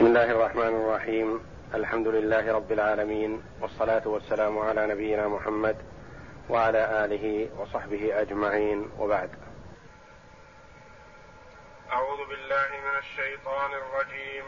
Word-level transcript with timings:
بسم 0.00 0.08
الله 0.08 0.30
الرحمن 0.30 0.74
الرحيم. 0.80 1.28
الحمد 1.74 2.08
لله 2.08 2.52
رب 2.52 2.72
العالمين 2.72 3.42
والصلاة 3.60 4.08
والسلام 4.08 4.58
على 4.58 4.86
نبينا 4.86 5.28
محمد 5.28 5.76
وعلى 6.48 7.04
آله 7.04 7.50
وصحبه 7.60 8.20
أجمعين. 8.20 8.90
وبعد. 8.98 9.30
أعوذ 11.92 12.28
بالله 12.28 12.68
من 12.86 12.98
الشيطان 12.98 13.70
الرجيم. 13.72 14.44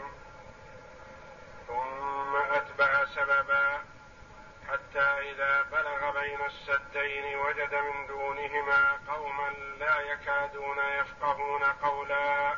ثم 1.67 2.35
أتبع 2.35 3.05
سببا 3.05 3.67
حتى 4.69 5.07
إذا 5.31 5.53
بلغ 5.71 6.21
بين 6.21 6.41
السدين 6.45 7.25
وجد 7.45 7.73
من 7.73 8.07
دونهما 8.07 8.81
قوما 9.13 9.49
لا 9.79 9.95
يكادون 10.13 10.77
يفقهون 10.99 11.63
قولا. 11.63 12.57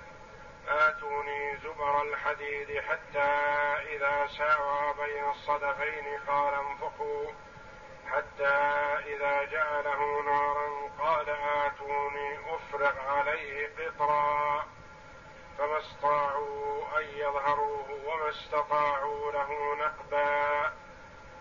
آتوني 0.67 1.57
زبر 1.57 2.01
الحديد 2.01 2.81
حتى 2.81 3.31
إذا 3.95 4.27
ساوى 4.37 4.93
بين 4.93 5.29
الصدفين 5.29 6.19
قال 6.27 6.53
انفخوا 6.53 7.31
حتى 8.11 8.55
إذا 9.05 9.43
جعله 9.43 10.21
نارا 10.21 10.89
قال 10.99 11.29
آتوني 11.65 12.55
أفرغ 12.55 12.99
عليه 13.07 13.69
قطرا. 13.77 14.65
فما 15.57 15.77
استطاعوا 15.77 16.99
أن 16.99 17.03
يظهروه 17.15 17.99
وما 18.05 18.29
استطاعوا 18.29 19.31
له 19.31 19.75
نقبا. 19.75 20.73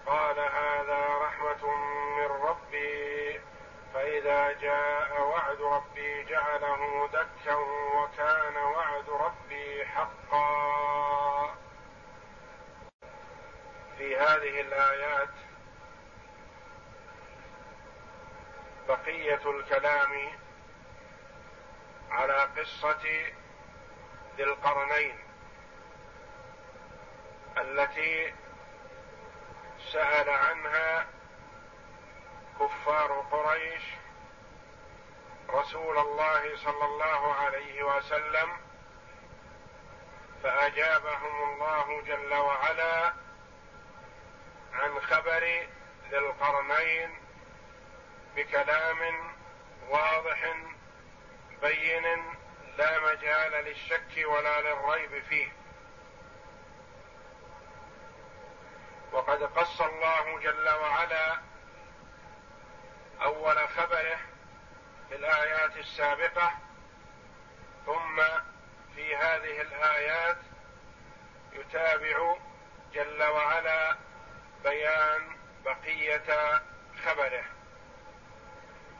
قال 0.06 0.38
هذا 0.38 1.18
رحمة 1.22 1.74
من 2.16 2.26
ربي. 2.26 3.40
فإذا 3.94 4.52
جاء 4.52 5.20
وعد 5.20 5.60
ربي 5.60 6.24
جعله 6.24 7.08
دكا 7.12 7.56
هذه 14.40 14.60
الآيات 14.60 15.28
بقية 18.88 19.50
الكلام 19.50 20.32
على 22.10 22.34
قصة 22.56 23.02
ذي 24.36 24.42
القرنين 24.42 25.18
التي 27.58 28.34
سأل 29.92 30.30
عنها 30.30 31.06
كفار 32.60 33.12
قريش 33.30 33.82
رسول 35.50 35.98
الله 35.98 36.56
صلى 36.56 36.84
الله 36.84 37.34
عليه 37.34 37.82
وسلم 37.82 38.50
فأجابهم 40.42 41.52
الله 41.52 42.02
جل 42.02 42.34
وعلا 42.34 43.29
عن 44.72 45.00
خبر 45.00 45.66
ذي 46.10 46.18
القرنين 46.18 47.10
بكلام 48.36 49.30
واضح 49.88 50.54
بين 51.62 52.34
لا 52.78 52.98
مجال 52.98 53.64
للشك 53.64 54.24
ولا 54.26 54.60
للريب 54.60 55.22
فيه. 55.22 55.52
وقد 59.12 59.42
قص 59.42 59.80
الله 59.80 60.38
جل 60.38 60.68
وعلا 60.68 61.38
أول 63.22 63.68
خبره 63.68 64.18
في 65.08 65.16
الآيات 65.16 65.76
السابقة 65.76 66.52
ثم 67.86 68.22
في 68.94 69.16
هذه 69.16 69.60
الآيات 69.60 70.36
يتابع 71.52 72.36
جل 72.92 73.22
وعلا 73.22 73.96
بيان 74.64 75.36
بقية 75.64 76.60
خبره. 77.04 77.44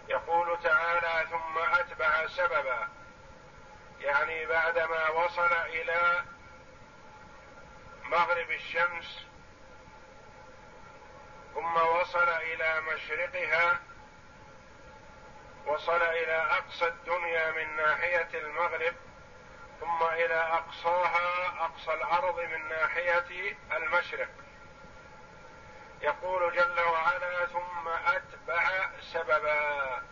يقول 0.09 0.63
تعالى 0.63 1.29
ثم 1.31 1.59
أتبع 1.59 2.27
سببا. 2.27 2.89
يعني 4.01 4.47
بعدما 4.47 5.09
وصل 5.11 5.53
إلى 5.53 6.25
مغرب 8.05 8.51
الشمس 8.51 9.27
ثم 11.55 11.77
وصل 11.77 12.29
إلى 12.29 12.81
مشرقها 12.81 13.81
وصل 15.67 16.03
إلى 16.03 16.37
أقصى 16.37 16.89
الدنيا 16.89 17.51
من 17.51 17.77
ناحية 17.77 18.29
المغرب 18.35 18.95
ثم 19.81 20.03
إلى 20.03 20.35
أقصاها 20.35 21.49
أقصى 21.65 21.95
الأرض 21.95 22.41
من 22.41 22.69
ناحية 22.69 23.57
المشرق. 23.73 24.29
يقول 26.03 26.57
جل 26.57 26.81
وعلا 26.81 27.47
ثم 27.47 27.89
أتبع 27.89 28.91
سببا. 29.13 30.03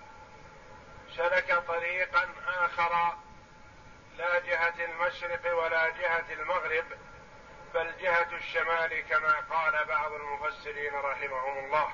سلك 1.17 1.63
طريقا 1.69 2.29
آخر 2.47 3.17
لا 4.17 4.39
جهة 4.39 4.85
المشرق 4.85 5.57
ولا 5.57 5.89
جهة 5.89 6.33
المغرب 6.33 6.85
بل 7.75 7.97
جهة 7.99 8.29
الشمال 8.33 9.09
كما 9.09 9.35
قال 9.51 9.85
بعض 9.85 10.13
المفسرين 10.13 10.95
رحمهم 10.95 11.65
الله. 11.65 11.93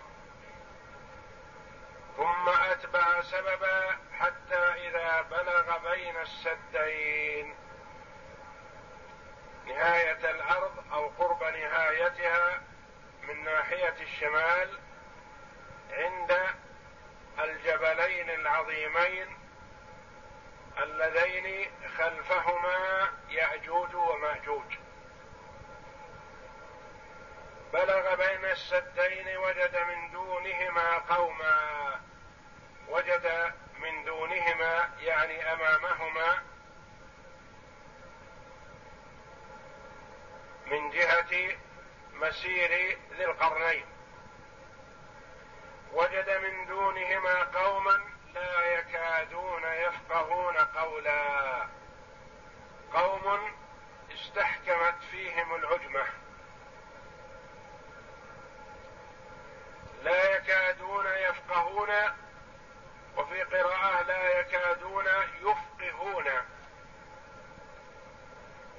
ثم 2.17 2.49
أتبع 2.49 3.21
سببا 3.21 3.99
حتى 4.19 4.89
إذا 4.89 5.23
بلغ 5.23 5.79
بين 5.91 6.17
السدين. 6.17 7.55
نهاية 9.67 10.31
الأرض 10.31 10.85
أو 10.93 11.09
قرب 11.09 11.43
نهايتها 11.43 12.61
من 13.29 13.45
ناحية 13.45 13.95
الشمال 14.01 14.79
عند 15.91 16.37
الجبلين 17.39 18.31
العظيمين 18.31 19.37
اللذين 20.79 21.71
خلفهما 21.99 23.09
يأجوج 23.29 23.95
ومأجوج. 23.95 24.77
بلغ 27.73 28.15
بين 28.15 28.45
السدين 28.45 29.37
وجد 29.37 29.77
من 29.77 30.11
دونهما 30.11 30.99
قوما 30.99 32.01
وجد 32.89 33.53
من 33.79 34.05
دونهما 34.05 34.91
يعني 35.01 35.53
أمامهما 35.53 36.43
من 40.67 40.91
جهة 40.91 41.57
مسير 42.15 42.99
ذي 43.17 43.25
القرنين. 43.25 43.87
وجد 45.93 46.31
من 46.31 46.67
دونهما 46.67 47.45
قوما 47.45 48.01
لا 48.35 48.79
يكادون 48.79 49.63
يفقهون 49.65 50.57
قولا. 50.57 51.67
قوم 52.93 53.53
استحكمت 54.15 55.03
فيهم 55.11 55.55
العجمة. 55.55 56.05
لا 60.03 60.37
يكادون 60.37 61.07
يفقهون 61.07 61.91
وفي 63.17 63.43
قراءة 63.43 64.03
لا 64.03 64.41
يكادون 64.41 65.07
يفقهون. 65.41 66.25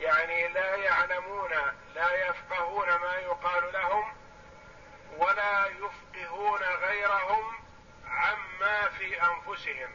يعني 0.06 0.48
لا 0.48 0.76
يعلمون 0.76 1.52
لا 1.96 2.28
يفقهون 2.30 2.88
ما 2.96 3.16
يقال 3.16 3.74
لهم 3.74 4.14
ولا 5.18 5.66
يفقهون 5.66 6.62
غيرهم 6.62 7.60
عما 8.06 8.90
في 8.90 9.22
أنفسهم. 9.22 9.90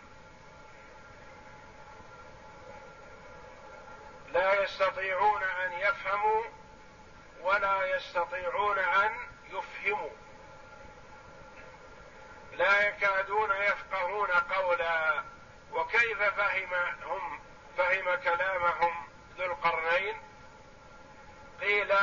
لا 4.29 4.63
يستطيعون 4.63 5.43
أن 5.43 5.73
يفهموا 5.73 6.45
ولا 7.41 7.97
يستطيعون 7.97 8.79
أن 8.79 9.11
يفهموا. 9.45 10.11
لا 12.53 12.89
يكادون 12.89 13.51
يفقهون 13.51 14.31
قولا 14.31 15.25
وكيف 15.73 16.23
فهم 16.23 16.75
هم 17.05 17.41
فهم 17.77 18.15
كلامهم؟ 18.15 19.10
ذو 19.41 19.47
القرنين 19.47 20.23
قيل 21.61 21.95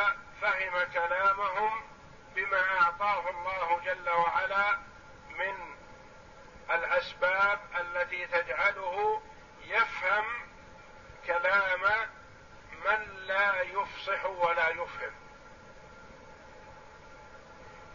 فهم 0.42 0.84
كلامهم 0.94 1.81
بما 2.36 2.81
أعطاه 2.81 3.30
الله 3.30 3.80
جل 3.86 4.10
وعلا 4.10 4.80
من 5.30 5.75
الأسباب 6.72 7.60
التي 7.80 8.28
تجعله 8.28 9.22
يفهم 9.62 10.25
كلام 11.28 11.81
من 12.86 13.25
لا 13.28 13.62
يفصح 13.62 14.25
ولا 14.25 14.69
يفهم. 14.69 15.12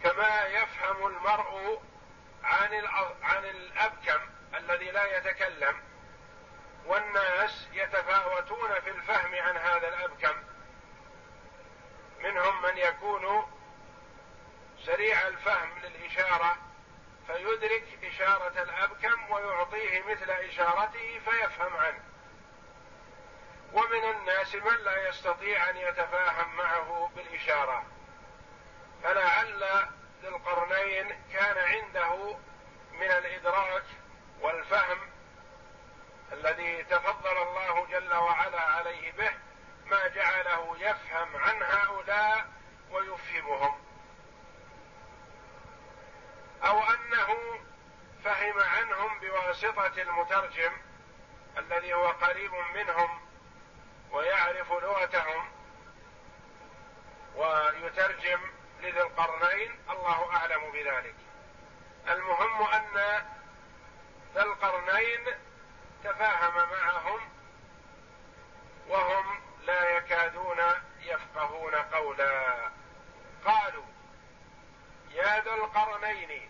كما 0.03 0.45
يفهم 0.45 1.07
المرء 1.07 1.81
عن 2.43 2.85
عن 3.23 3.45
الأبكم 3.45 4.29
الذي 4.55 4.91
لا 4.91 5.17
يتكلم. 5.17 5.92
والناس 6.85 7.67
يتفاوتون 7.73 8.79
في 8.79 8.89
الفهم 8.89 9.35
عن 9.35 9.57
هذا 9.57 9.87
الأبكم. 9.87 10.43
منهم 12.19 12.61
من 12.61 12.77
يكون 12.77 13.51
سريع 14.85 15.27
الفهم 15.27 15.79
للإشارة 15.79 16.57
فيدرك 17.27 17.99
إشارة 18.03 18.61
الأبكم 18.61 19.31
ويعطيه 19.31 20.03
مثل 20.03 20.31
إشارته 20.31 21.19
فيفهم 21.25 21.77
عنه. 21.77 22.03
ومن 23.73 24.03
الناس 24.03 24.55
من 24.55 24.77
لا 24.83 25.09
يستطيع 25.09 25.69
أن 25.69 25.77
يتفاهم 25.77 26.55
معه 26.55 27.11
بالإشارة. 27.15 27.85
فلعل 29.03 29.63
ذي 30.21 30.27
القرنين 30.27 31.19
كان 31.33 31.57
عنده 31.57 32.37
من 32.91 33.11
الإدراك 33.11 33.83
والفهم 34.41 35.12
الذي 36.33 36.83
تفضل 36.83 37.37
الله 37.37 37.85
جل 37.85 38.13
وعلا 38.13 38.61
عليه 38.61 39.11
به 39.11 39.31
ما 39.85 40.07
جعله 40.07 40.77
يفهم 40.79 41.37
عن 41.37 41.63
هؤلاء 41.63 42.45
ويفهمهم. 42.91 43.83
أو 46.63 46.83
أنه 46.83 47.59
فهم 48.23 48.59
عنهم 48.59 49.19
بواسطة 49.19 50.01
المترجم 50.01 50.71
الذي 51.57 51.93
هو 51.93 52.07
قريب 52.07 52.53
منهم 52.53 53.21
ويعرف 54.11 54.71
لغتهم 54.71 55.51
ويترجم 57.35 58.41
لذي 58.79 59.01
القرنين 59.01 59.79
الله 59.89 60.35
أعلم 60.35 60.71
بذلك. 60.71 61.15
المهم 62.09 62.61
أن 62.61 63.23
ذا 64.33 64.43
القرنين 64.43 65.25
تفاهم 66.03 66.69
معهم 66.69 67.19
وهم 68.87 69.39
لا 69.65 69.89
يكادون 69.89 70.57
يفقهون 70.99 71.75
قولا. 71.75 72.69
قالوا 73.45 73.85
يا 75.11 75.43
ذا 75.43 75.53
القرنين 75.53 76.49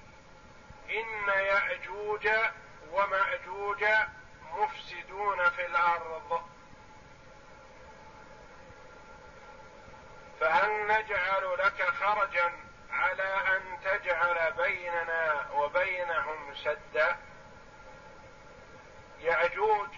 إن 0.89 1.27
يأجوج 1.27 2.29
ومأجوج 2.91 3.85
مفسدون 4.53 5.49
في 5.49 5.65
الأرض. 5.65 6.49
فهل 10.39 10.87
نجعل 10.87 11.57
لك 11.57 11.83
خرجا 11.83 12.53
على 12.91 13.57
أن 13.57 13.79
تجعل 13.83 14.53
بيننا 14.53 15.49
وبينهم 15.51 16.55
سدا؟ 16.55 17.17
ياجوج 19.23 19.89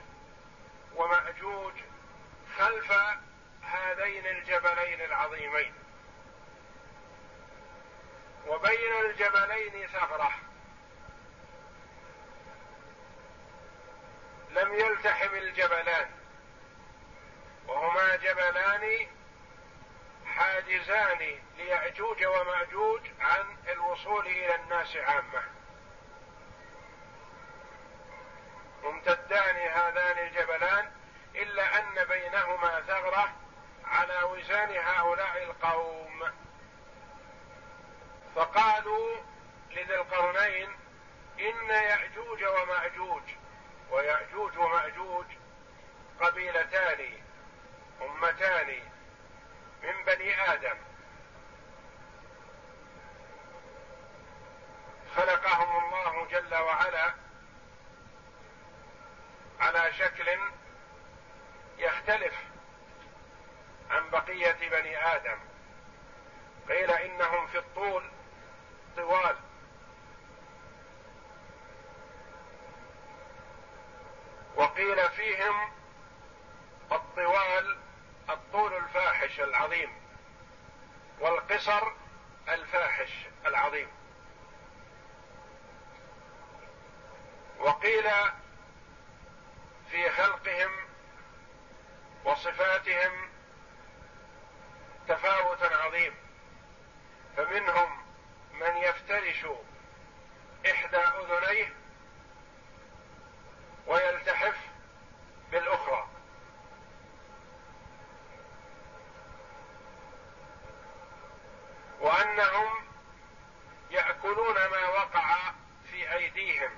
ومأجوج 0.95 1.73
خلف 2.57 2.91
هذين 3.61 4.25
الجبلين 4.25 5.01
العظيمين. 5.01 5.73
وبين 8.47 8.93
الجبلين 9.05 9.87
ثغره 9.87 10.31
لم 14.49 14.73
يلتحم 14.73 15.35
الجبلان. 15.35 16.11
وهما 17.67 18.15
جبلان 18.15 19.07
حاجزان 20.25 21.39
ليأجوج 21.57 22.25
ومأجوج 22.25 23.01
عن 23.19 23.57
الوصول 23.67 24.27
إلى 24.27 24.55
الناس 24.55 24.95
عامة. 24.95 25.43
ممتدان 28.85 29.55
هذان 29.55 30.27
الجبلان 30.27 30.91
إلا 31.35 31.79
أن 31.79 32.05
بينهما 32.05 32.81
ثغرة 32.81 33.33
على 33.85 34.23
وزان 34.23 34.77
هؤلاء 34.77 35.43
القوم. 35.43 36.31
فقالوا 38.35 39.17
لذي 39.71 39.95
القرنين 39.95 40.69
إن 41.39 41.69
يأجوج 41.69 42.43
ومأجوج 42.43 43.23
ويأجوج 43.91 44.57
ومأجوج 44.57 45.25
قبيلتان 46.21 47.19
أمتان 48.01 48.79
من 49.83 50.05
بني 50.05 50.51
آدم. 50.53 50.77
خلقهم 55.15 55.83
الله 55.83 56.27
جل 56.31 56.55
وعلا 56.55 57.24
على 59.59 59.93
شكل 59.93 60.39
يختلف 61.77 62.33
عن 63.89 64.09
بقية 64.09 64.69
بني 64.69 64.97
آدم. 65.15 65.39
قيل 66.69 66.91
إنهم 66.91 67.47
في 67.47 67.57
الطول 67.57 68.11
طوال. 68.97 69.35
وقيل 74.55 75.09
فيهم 75.09 75.71
الطوال 76.91 77.77
الطول 78.29 78.73
الفاحش 78.73 79.39
العظيم 79.39 79.89
والقصر 81.19 81.91
الفاحش 82.49 83.11
العظيم. 83.45 83.87
وقيل 87.59 88.11
في 89.91 90.09
خلقهم 90.09 90.71
وصفاتهم 92.25 93.29
تفاوت 95.07 95.63
عظيم. 95.63 96.15
فمنهم 97.37 98.05
من 98.53 98.77
يفترش 98.77 99.45
إحدى 100.65 100.97
أذنيه 100.97 101.73
ويلتحف 103.87 104.57
بالاخرى 105.51 106.07
وانهم 111.99 112.85
ياكلون 113.91 114.55
ما 114.55 114.89
وقع 114.89 115.51
في 115.91 116.13
ايديهم 116.13 116.71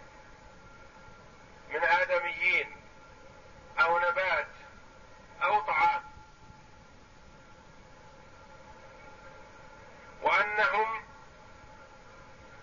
من 1.70 1.84
ادميين 1.84 2.76
أو 3.80 4.00
نبات 4.00 4.48
أو 5.44 5.60
طعام 5.62 6.04
وانهم 10.22 11.04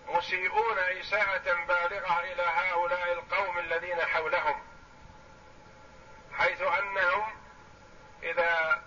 مسيئون 0.07 0.79
اساءه 0.79 1.65
بالغه 1.65 2.19
إلى 2.19 2.41
هؤلاء 2.41 3.13
القوم 3.13 3.57
الذين 3.59 4.01
حولهم 4.01 4.63
حيث 6.33 6.61
انهم 6.61 7.23
اذا 8.23 8.83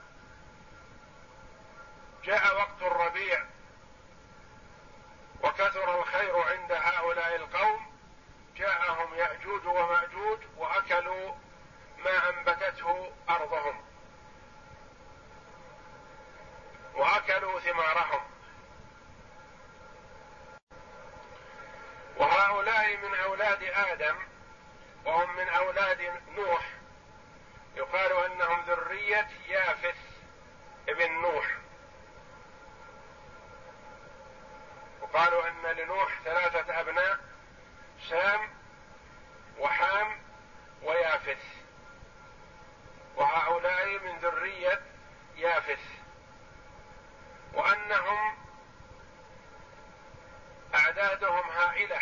جاء 2.25 2.57
وقت 2.57 2.83
الربيع 2.83 3.45
وكثر 5.43 6.01
الخير 6.01 6.39
عند 6.39 6.73
هؤلاء 6.73 7.37
القوم 7.37 7.99
جاءهم 8.57 9.15
ياجوج 9.15 9.67
وماجوج 9.67 10.39
واكلوا 10.57 11.35
ما 11.99 12.29
انبتته 12.31 13.13
ارضهم 13.31 13.85
واكلوا 16.95 17.61
ثمارهم 17.61 18.39
وهؤلاء 22.17 22.97
من 22.97 23.15
أولاد 23.15 23.63
آدم 23.63 24.17
وهم 25.05 25.37
من 25.37 25.49
أولاد 25.49 26.23
نوح 26.37 26.69
يقال 27.77 28.13
انهم 28.13 28.63
ذريه 29.19 29.27
يافث 29.49 29.97
ابن 30.89 31.13
نوح. 31.13 31.59
وقالوا 35.01 35.49
أن 35.49 35.77
لنوح 35.77 36.21
ثلاثة 36.25 36.81
ابناء 36.81 37.19
سام 38.09 38.41
وحام 39.59 40.21
ويافث 40.83 41.45
وهؤلاء 43.17 43.99
من 43.99 44.19
ذريه 44.19 44.83
يافث 45.37 45.81
وانهم 47.53 48.37
اعدادهم 50.75 51.51
هائله 51.51 52.01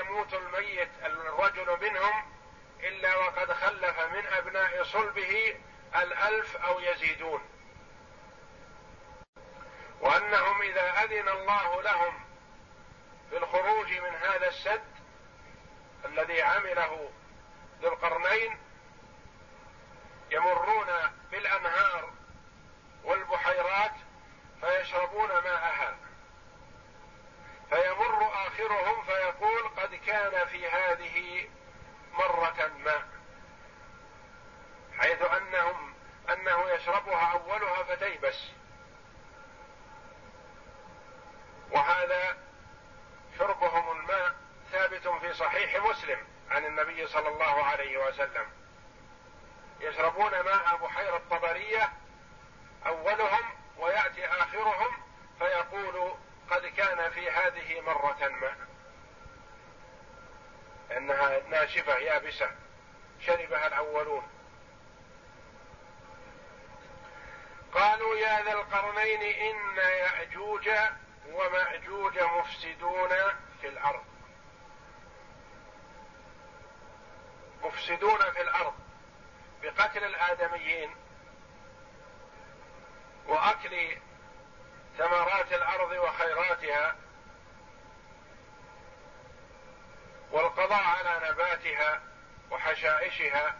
يميت 0.00 0.90
الرجل 1.04 1.78
منهم 1.80 2.32
إلا 2.80 3.16
وقد 3.16 3.52
خلف 3.52 4.00
من 4.00 4.26
أبناء 4.26 4.79
صلبه 4.92 5.56
الألف 5.96 6.56
أو 6.56 6.80
يزيدون. 6.80 7.40
وأنهم 10.00 10.62
إذا 10.62 11.04
أذن 11.04 11.28
الله 11.28 11.82
لهم 11.82 12.24
بالخروج 13.30 13.92
من 13.92 14.14
هذا 14.14 14.48
السد 14.48 14.84
الذي 16.04 16.42
عمله 16.42 17.10
ذو 17.82 17.88
القرنين 17.88 18.58
يمرون 20.30 20.86
بالأنهار 21.30 22.12
والبحيرات 23.04 23.92
فيشربون 24.60 25.28
ماءها 25.28 25.96
فيمر 27.70 28.30
آخرهم 28.46 29.04
فيقول 29.04 29.68
قد 29.76 29.94
كان 29.94 30.46
في 30.46 30.68
هذه 30.68 31.48
مرة 32.12 32.70
ما 32.84 33.08
حيث 34.98 35.22
أنهم 35.22 35.94
أنه 36.32 36.70
يشربها 36.70 37.32
أولها 37.32 37.82
فتيبس 37.82 38.50
وهذا 41.70 42.36
شربهم 43.38 43.98
الماء 43.98 44.34
ثابت 44.72 45.06
في 45.30 45.36
صحيح 45.36 45.84
مسلم 45.84 46.26
عن 46.50 46.64
النبي 46.64 47.06
صلى 47.06 47.28
الله 47.28 47.64
عليه 47.64 47.98
وسلم. 47.98 48.50
يشربون 49.80 50.30
ماء 50.30 50.76
بحيرة 50.76 51.22
طبرية 51.30 51.92
أولهم 52.86 53.44
ويأتي 53.76 54.26
آخرهم 54.26 54.96
فيقول 55.38 56.14
قد 56.50 56.66
كان 56.66 57.10
في 57.10 57.30
هذه 57.30 57.80
مرة 57.80 58.28
ما. 58.28 58.56
إنها 60.96 61.40
ناشفة 61.48 61.96
يابسة 61.96 62.50
شربها 63.20 63.66
الأولون. 63.66 64.28
قالوا 67.72 68.16
يا 68.16 68.42
ذا 68.42 68.52
القرنين 68.52 69.22
إن 69.22 69.76
يأجوج 69.76 70.70
ومأجوج 71.32 72.18
مفسدون 72.18 73.10
في 73.60 73.68
الأرض. 73.68 74.09
مفسدون 77.62 78.18
في 78.18 78.40
الأرض 78.40 78.74
بقتل 79.62 80.04
الآدميين 80.04 80.96
وأكل 83.26 83.96
ثمرات 84.98 85.52
الأرض 85.52 85.90
وخيراتها 85.90 86.96
والقضاء 90.30 90.82
على 90.82 91.30
نباتها 91.30 92.02
وحشائشها 92.50 93.54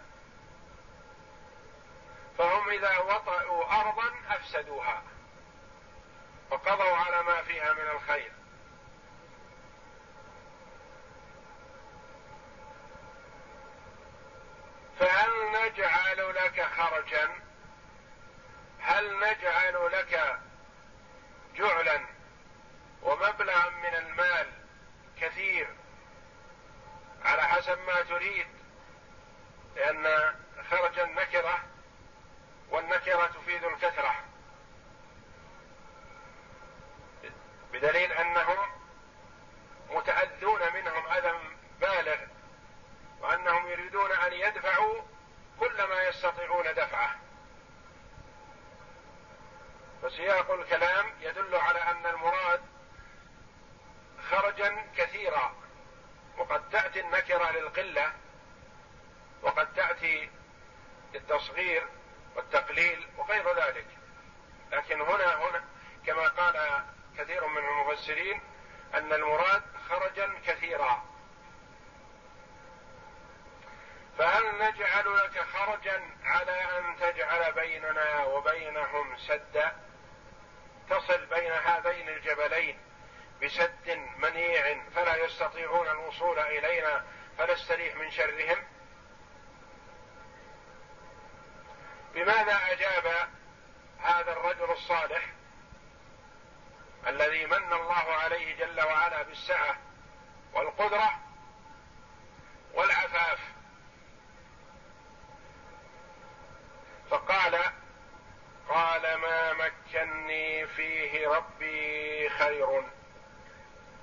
فهم 2.38 2.70
إذا 2.70 2.98
وطئوا 2.98 3.80
أرضا 3.80 4.12
أفسدوها 4.28 5.02
وقضوا 6.50 6.96
على 6.96 7.22
ما 7.22 7.42
فيها 7.42 7.72
من 7.72 7.90
الخير. 7.90 8.32
فهل 15.00 15.30
نجعل 15.52 16.34
لك 16.34 16.62
خرجا؟ 16.76 17.30
هل 18.80 19.16
نجعل 19.16 19.92
لك 19.92 20.38
جعلا؟ 21.54 22.06
ومبلغا 23.02 23.70
من 23.70 23.94
المال 23.94 24.52
كثير 25.20 25.68
على 27.24 27.42
حسب 27.42 27.78
ما 27.78 28.02
تريد 28.02 28.46
لأن 29.76 30.34
خرج 30.70 30.98
النكرة 30.98 31.64
والنكرة 32.70 33.26
تفيد 33.26 33.64
الكثرة. 33.64 34.14
بدليل 37.72 38.12
أنهم 38.12 38.58
متأذون 39.90 40.60
منهم 40.74 41.06
أذى 41.06 41.32
بالغ. 41.80 42.29
وأنهم 43.30 43.66
يريدون 43.68 44.12
أن 44.12 44.32
يدفعوا 44.32 45.02
كل 45.60 45.82
ما 45.82 46.02
يستطيعون 46.02 46.64
دفعه. 46.74 47.16
فسياق 50.02 50.50
الكلام 50.50 51.12
يدل 51.20 51.54
على 51.54 51.78
أن 51.78 52.06
المراد 52.06 52.60
خرجا 54.30 54.86
كثيرا. 54.96 55.54
وقد 56.38 56.70
تأتي 56.70 57.00
النكرة 57.00 57.50
للقلة 57.50 58.12
وقد 59.42 59.74
تأتي 59.74 60.30
للتصغير 61.14 61.88
والتقليل 62.36 63.08
وغير 63.16 63.56
ذلك. 63.56 63.86
لكن 64.72 65.00
هنا 65.00 65.34
هنا 65.34 65.64
كما 66.06 66.28
قال 66.28 66.84
كثير 67.18 67.46
من 67.46 67.58
المفسرين 67.58 68.40
أن 68.94 69.12
المراد 69.12 69.62
خرجا 69.88 70.38
كثيرا. 70.46 71.09
فهل 74.20 74.58
نجعل 74.58 75.16
لك 75.16 75.40
خرجا 75.40 76.02
على 76.24 76.78
أن 76.78 76.96
تجعل 77.00 77.52
بيننا 77.52 78.24
وبينهم 78.24 79.16
سدا؟ 79.16 79.76
تصل 80.90 81.26
بين 81.26 81.52
هذين 81.52 82.08
الجبلين 82.08 82.78
بسد 83.42 84.00
منيع 84.16 84.84
فلا 84.94 85.16
يستطيعون 85.16 85.88
الوصول 85.88 86.38
إلينا 86.38 87.04
فنستريح 87.38 87.96
من 87.96 88.10
شرهم؟ 88.10 88.64
بماذا 92.14 92.58
أجاب 92.72 93.28
هذا 93.98 94.32
الرجل 94.32 94.70
الصالح 94.72 95.22
الذي 97.06 97.46
من 97.46 97.72
الله 97.72 98.14
عليه 98.14 98.56
جل 98.56 98.80
وعلا 98.80 99.22
بالسعة 99.22 99.76
والقدرة 100.52 101.18
والعفاف 102.74 103.50
فقال 107.10 107.60
قال 108.70 109.14
ما 109.14 109.52
مكني 109.52 110.66
فيه 110.66 111.28
ربي 111.28 112.28
خير. 112.28 112.82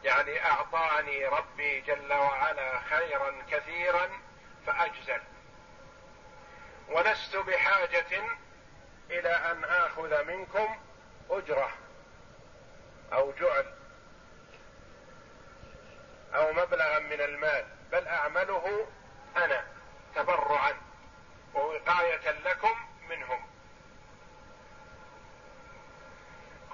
يعني 0.03 0.45
أعطاني 0.45 1.25
ربي 1.25 1.81
جل 1.81 2.13
وعلا 2.13 2.79
خيرا 2.79 3.43
كثيرا 3.51 4.09
فأجزل. 4.65 5.21
ولست 6.89 7.35
بحاجة 7.35 8.23
إلى 9.09 9.29
أن 9.29 9.63
آخذ 9.63 10.23
منكم 10.23 10.79
أجرة 11.29 11.71
أو 13.13 13.31
جعل 13.31 13.73
أو 16.35 16.53
مبلغا 16.53 16.99
من 16.99 17.21
المال 17.21 17.65
بل 17.91 18.07
أعمله 18.07 18.87
أنا 19.37 19.63
تبرعا 20.15 20.73
ووقاية 21.53 22.31
لكم 22.31 22.75
منهم. 23.09 23.56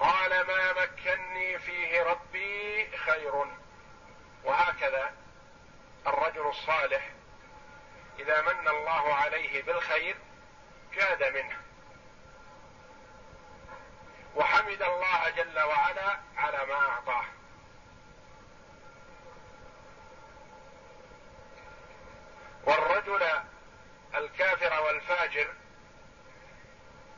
قال 0.04 0.48
ما 0.48 0.74
مكني 0.74 1.60
فيه 1.60 2.04
ربي 2.04 2.98
خير. 2.98 3.46
وهكذا 4.44 5.14
الرجل 6.08 6.48
الصالح 6.48 7.10
إذا 8.20 8.42
من 8.42 8.68
الله 8.68 9.14
عليه 9.14 9.64
بالخير 9.64 10.16
جاد 10.94 11.24
منه. 11.24 11.58
وحمد 14.36 14.82
الله 14.82 15.30
جل 15.30 15.60
وعلا 15.60 16.20
على 16.38 16.66
ما 16.66 16.76
أعطاه. 16.76 17.26
والرجل 22.64 23.24
الكافر 24.16 24.84
والفاجر 24.84 25.54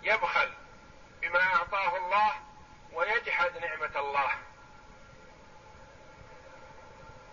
يبخل 0.01 0.53
بما 1.21 1.55
أعطاه 1.55 1.97
الله 1.97 2.44
ويجحد 2.93 3.57
نعمة 3.57 3.99
الله. 3.99 4.31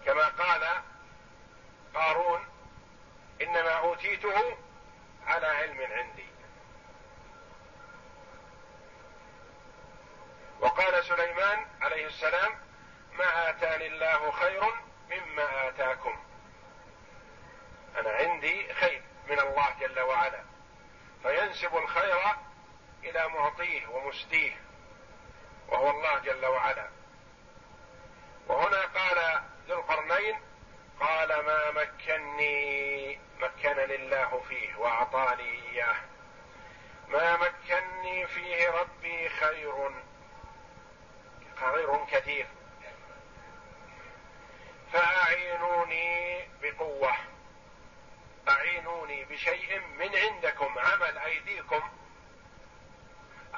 كما 0.07 0.29
قال 0.29 0.83
قارون 1.95 2.47
إنما 3.43 3.71
أوتيته 3.71 4.57
على 5.27 5.47
علم 5.47 5.93
عندي. 5.93 6.27
وقال 10.61 11.05
سليمان 11.05 11.67
عليه 11.81 12.07
السلام 12.07 12.53
ما 13.13 13.51
آتاني 13.51 13.87
الله 13.87 14.31
خير 14.31 14.63
مما 15.11 15.69
آتاكم. 15.69 16.25
أنا 17.99 18.11
عندي 18.11 18.75
خير 18.75 19.03
من 19.29 19.41
الله 19.41 19.71
جل 19.81 20.01
وعلا. 20.01 20.45
فينسب 21.23 21.77
الخير 21.77 22.21
إلى 23.05 23.29
معطيه 23.29 23.87
ومسديه. 23.87 24.57
وهو 25.69 25.91
الله 25.91 26.19
جل 26.19 26.47
وعلا. 26.47 26.89
وهنا 28.49 28.81
قال 28.81 29.43
ذو 29.69 29.79
القرنين 29.79 30.41
قال 31.01 31.29
ما 31.29 31.71
مكني 31.71 33.19
مكنني 33.39 33.95
الله 33.95 34.43
فيه 34.49 34.77
وأعطاني 34.77 35.71
إياه. 35.71 35.97
ما 37.09 37.37
مكني 37.37 38.27
فيه 38.27 38.71
ربي 38.71 39.29
خير 39.29 39.93
خير 41.57 42.05
كثير. 42.05 42.47
فأعينوني 44.93 46.49
بقوة 46.63 47.13
أعينوني 48.49 49.25
بشيء 49.25 49.79
من 49.81 50.17
عندكم 50.17 50.79
عمل 50.79 51.19
أيديكم 51.19 51.83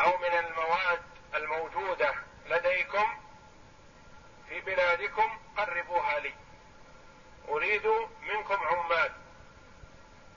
أو 0.00 0.16
من 0.18 0.38
المواد 0.38 1.02
الموجودة 1.34 2.14
لديكم 2.46 3.20
في 4.48 4.60
بلادكم 4.60 5.38
قربوها 5.56 6.20
لي. 6.20 6.34
أريد 7.48 7.86
منكم 8.22 8.66
عمال. 8.66 9.12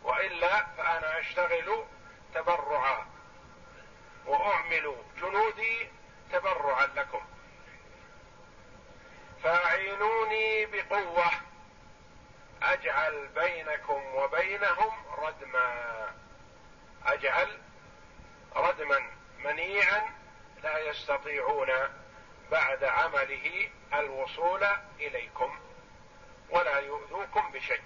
وإلا 0.03 0.65
فأنا 0.65 1.19
أشتغل 1.19 1.85
تبرعا. 2.33 3.07
وأعمل 4.25 4.95
جنودي 5.21 5.89
تبرعا 6.31 6.85
لكم. 6.85 7.21
فاعينوني 9.43 10.65
بقوة. 10.65 11.31
أجعل 12.63 13.27
بينكم 13.27 14.05
وبينهم 14.15 14.93
ردما. 15.17 16.13
أجعل 17.05 17.61
ردما 18.55 19.11
منيعا 19.39 20.16
لا 20.63 20.77
يستطيعون 20.79 21.69
بعد 22.51 22.83
عمله 22.83 23.69
الوصول 23.93 24.63
إليكم 24.99 25.59
ولا 26.49 26.79
يؤذوكم 26.79 27.51
بشيء. 27.51 27.81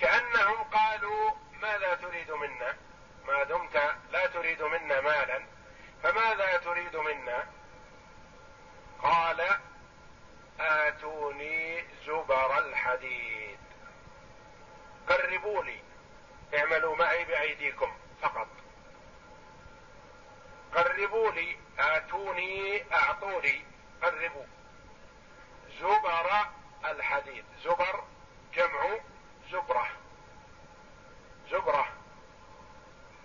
كأنهم 0.00 0.64
قالوا 0.64 1.30
ماذا 1.62 1.94
تريد 1.94 2.30
منا؟ 2.30 2.76
ما 3.24 3.42
دمت 3.42 3.96
لا 4.10 4.26
تريد 4.26 4.62
منا 4.62 5.00
مالا 5.00 5.42
فماذا 6.02 6.56
تريد 6.56 6.96
منا؟ 6.96 7.46
قال 9.02 9.58
آتوني 10.60 11.84
زبر 12.06 12.58
الحديد. 12.58 13.58
قربوا 15.08 15.64
لي 15.64 15.82
اعملوا 16.54 16.96
معي 16.96 17.24
بأيديكم 17.24 17.96
فقط. 18.22 18.48
قربوا 20.74 21.30
لي 21.30 21.56
آتوني 21.78 22.84
أعطوني. 22.94 23.64
قربوا. 24.02 24.46
زبر 25.80 26.46
الحديد. 26.84 27.44
زبر 27.64 28.04
جمع 28.54 28.98
زبرة. 29.50 29.88
زبرة. 31.50 31.88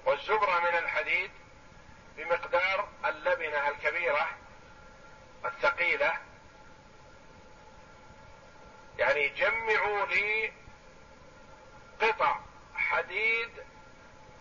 والزبرة 0.05 0.59
من 0.59 0.77
الحديد 0.77 1.31
بمقدار 2.17 2.89
اللبنة 3.05 3.69
الكبيرة 3.69 4.29
الثقيلة. 5.45 6.17
يعني 8.97 9.29
جمعوا 9.29 10.05
لي 10.05 10.53
قطع 12.01 12.39
حديد 12.75 13.63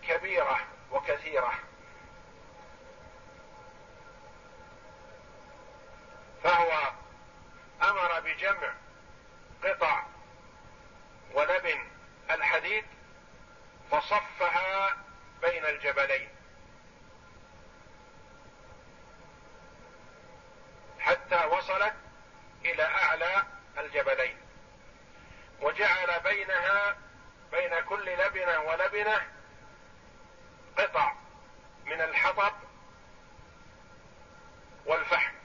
كبيرة 0.07 0.59
وكثيرة. 0.91 1.53
فهو 6.43 6.91
أمر 7.83 8.19
بجمع 8.19 8.73
قطع 9.63 10.03
ولبن 11.33 11.87
الحديد 12.31 12.85
فصفها 13.91 14.97
بين 15.41 15.65
الجبلين. 15.65 16.29
حتى 20.99 21.45
وصلت 21.45 21.93
إلى 22.65 22.83
أعلى 22.83 23.43
الجبلين. 23.77 24.37
وجعل 25.61 26.19
بينها 26.19 26.97
بين 27.51 27.79
كل 27.79 28.13
لبنه 28.17 28.59
ولبنة 28.59 29.27
قطع 30.77 31.13
من 31.85 32.01
الحطب 32.01 32.53
والفحم. 34.85 35.42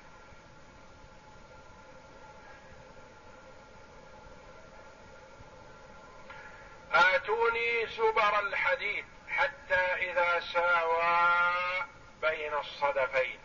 آتوني 7.29 7.87
زبر 7.87 8.41
الحديد 8.41 9.05
حتى 9.29 9.75
إذا 9.75 10.41
ساوى 10.41 11.87
بين 12.23 12.55
الصدفين. 12.55 13.41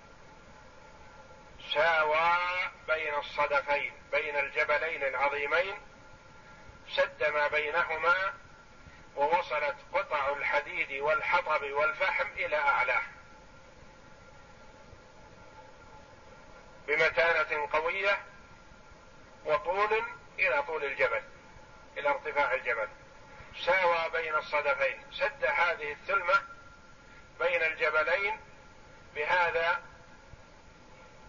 ساوى 1.73 2.37
بين 2.87 3.13
الصدفين 3.15 3.93
بين 4.11 4.35
الجبلين 4.35 5.03
العظيمين 5.03 5.77
سد 6.95 7.23
ما 7.23 7.47
بينهما 7.47 8.33
ووصلت 9.15 9.75
قطع 9.93 10.29
الحديد 10.29 11.01
والحطب 11.01 11.63
والفحم 11.63 12.27
إلى 12.27 12.57
أعلاه. 12.57 13.03
بمتانة 16.87 17.67
قوية 17.73 18.23
وطول 19.45 20.03
إلى 20.39 20.63
طول 20.63 20.83
الجبل 20.83 21.23
إلى 21.97 22.09
ارتفاع 22.09 22.53
الجبل. 22.53 22.87
ساوى 23.59 24.09
بين 24.09 24.35
الصدفين. 24.35 25.05
سد 25.11 25.45
هذه 25.45 25.91
الثلمه 25.91 26.41
بين 27.39 27.63
الجبلين 27.63 28.39
بهذا 29.15 29.81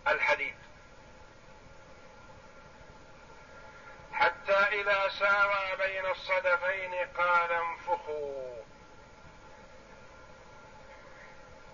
الحديد. 0.09 0.57
حتى 4.13 4.53
إذا 4.53 5.09
ساوى 5.09 5.77
بين 5.77 6.07
الصدفين 6.07 6.95
قال 6.95 7.53
انفخوا. 7.53 8.63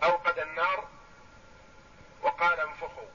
أوقد 0.03 0.39
النار 0.39 0.89
وقال 2.23 2.61
انفخوا. 2.61 3.09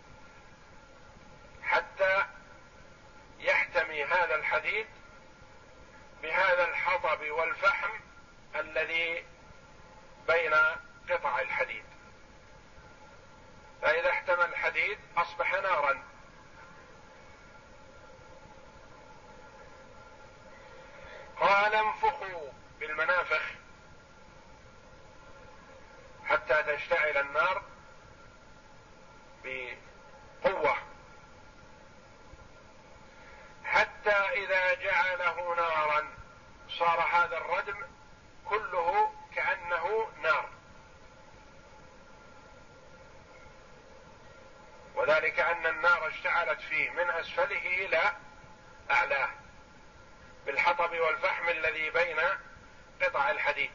حتى 1.63 2.25
يحتمي 3.39 4.03
هذا 4.03 4.35
الحديد 4.35 4.87
بهذا 6.25 6.69
الحطب 6.69 7.29
والفحم 7.29 7.99
الذي 8.55 9.25
بين 10.27 10.53
قطع 11.09 11.39
الحديد. 11.39 11.85
فإذا 13.81 14.09
احتمى 14.09 14.45
الحديد 14.45 14.99
أصبح 15.17 15.53
نارا. 15.53 16.03
قال 21.39 21.75
انفخوا 21.75 22.51
بالمنافخ 22.79 23.51
حتى 26.25 26.63
تشتعل 26.63 27.17
النار 27.17 27.63
بقوة. 29.43 30.94
حتى 33.65 34.15
إذا 34.15 34.73
جعله 34.73 35.55
نارا 35.55 36.13
صار 36.69 36.99
هذا 36.99 37.37
الردم 37.37 37.77
كله 38.45 39.13
كأنه 39.35 40.11
نار. 40.21 40.49
وذلك 44.95 45.39
أن 45.39 45.65
النار 45.65 46.07
اشتعلت 46.07 46.61
فيه 46.61 46.89
من 46.89 47.09
أسفله 47.09 47.85
إلى 47.85 48.15
أعلاه 48.91 49.29
بالحطب 50.45 50.91
والفحم 50.99 51.49
الذي 51.49 51.89
بين 51.89 52.19
قطع 53.01 53.31
الحديد. 53.31 53.71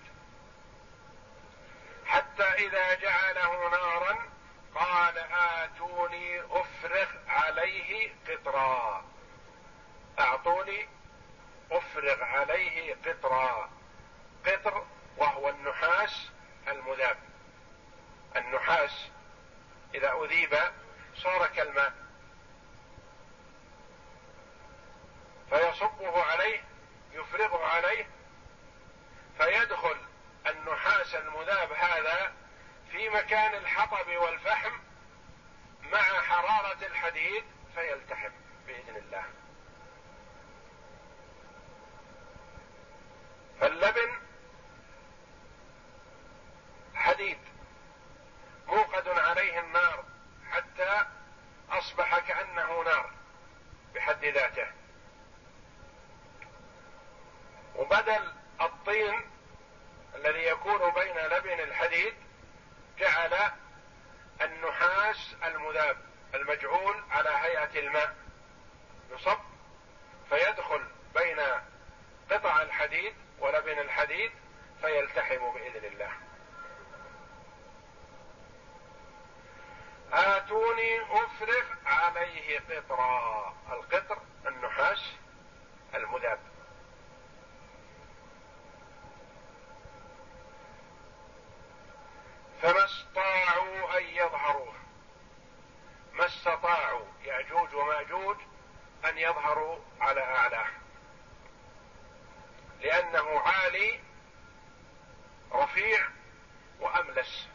حتى 2.07 2.43
إذا 2.43 2.95
جعله 2.95 3.69
نارا 3.69 4.19
قال 4.75 5.19
آتوني 5.33 6.41
أفرغ 6.41 7.09
عليه 7.29 8.15
قطرا. 8.29 9.10
أعطوني 10.21 10.89
أفرغ 11.71 12.23
عليه 12.23 12.95
قطرا. 13.07 13.71
قطر 14.47 14.87
وهو 15.17 15.49
النحاس 15.49 16.29
المذاب. 16.69 17.19
النحاس 18.37 19.09
إذا 19.95 20.13
أذيب 20.13 20.59
صار 21.17 21.47
كالماء. 21.47 21.93
فيصبه 25.51 26.23
عليه 26.23 26.65
يفرغه 27.13 27.67
عليه 27.67 28.07
فيدخل 29.39 29.97
النحاس 30.47 31.15
المذاب 31.15 31.73
هذا 31.73 32.33
في 32.93 33.09
مكان 33.09 33.55
الحطب 33.55 34.17
والفحم 34.17 34.73
مع 35.93 36.03
حرارة 36.03 36.87
الحديد 36.87 37.45
فيلتحم 37.75 38.31
بإذن 38.67 38.97
الله. 38.97 39.25
فاللبن 43.61 44.13
حديد 46.95 47.39
موقد 48.67 49.09
عليه 49.09 49.61
النار 49.61 50.05
حتى 50.51 51.07
أصبح 51.71 52.19
كأنه 52.19 52.83
نار 52.83 53.13
بحد 53.95 54.25
ذاته. 54.25 54.67
وبدل 57.77 58.33
الطين 58.61 59.31
الذي 60.15 60.45
يكون 60.45 60.91
بين 60.91 61.17
لبن 61.17 61.61
الحديد 61.61 62.15
جعل 62.99 63.53
النحاس 64.43 65.35
المذاب 65.45 65.97
المجعول 66.35 67.05
على 67.11 67.31
هيئة 67.31 67.79
الماء. 67.81 68.17
يصب 69.11 69.39
فيدخل 70.29 70.85
بين 71.15 71.41
قطع 72.31 72.63
الحديد 72.63 73.15
ولبن 73.39 73.79
الحديد 73.79 74.33
فيلتحم 74.81 75.53
بإذن 75.53 75.85
الله. 75.85 76.13
آتوني 80.13 81.03
أفرغ 81.03 81.65
عليه 81.87 82.61
قطرا. 82.61 83.55
القطر 83.73 84.19
النحاس 84.47 85.13
المذاب. 85.95 86.39
فما 92.63 92.85
استطاعوا 92.85 93.99
أن 93.99 94.05
يظهروه. 94.05 94.75
ما 96.13 96.27
استطاعوا 96.27 97.07
يأجوج 97.25 97.75
ومأجوج 97.75 98.37
أن 99.05 99.19
يظهروا 99.19 99.79
على 100.01 100.21
أعلاه. 100.21 100.80
لأنه 102.81 103.41
عالي 103.41 104.01
رفيع 105.53 106.09
وأملس. 106.81 107.49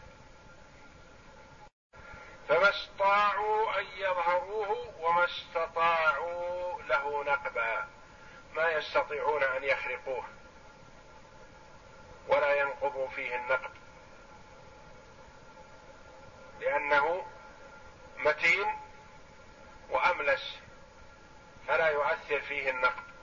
فما 2.50 2.70
استطاعوا 2.70 3.80
أن 3.80 3.86
يظهروه 3.86 4.94
وما 5.00 5.26
استطاعوا 5.26 6.82
له 6.82 7.24
نقبا. 7.24 7.88
ما 8.54 8.72
يستطيعون 8.72 9.44
أن 9.44 9.64
يخرقوه. 9.64 10.26
ولا 12.28 12.54
ينقضوا 12.54 13.08
فيه 13.08 13.36
النقب 13.36 13.72
لأنه 16.60 17.26
متين 18.18 18.80
وأملس. 19.90 20.60
فلا 21.68 21.88
يؤثر 21.88 22.42
فيه 22.42 22.70
النقب 22.70 23.15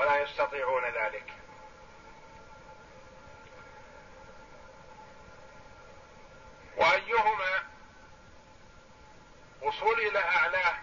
ولا 0.00 0.20
يستطيعون 0.22 0.84
ذلك. 0.84 1.32
وأيهما 6.76 7.64
وصول 9.62 10.00
إلى 10.00 10.18
اعلاه 10.18 10.74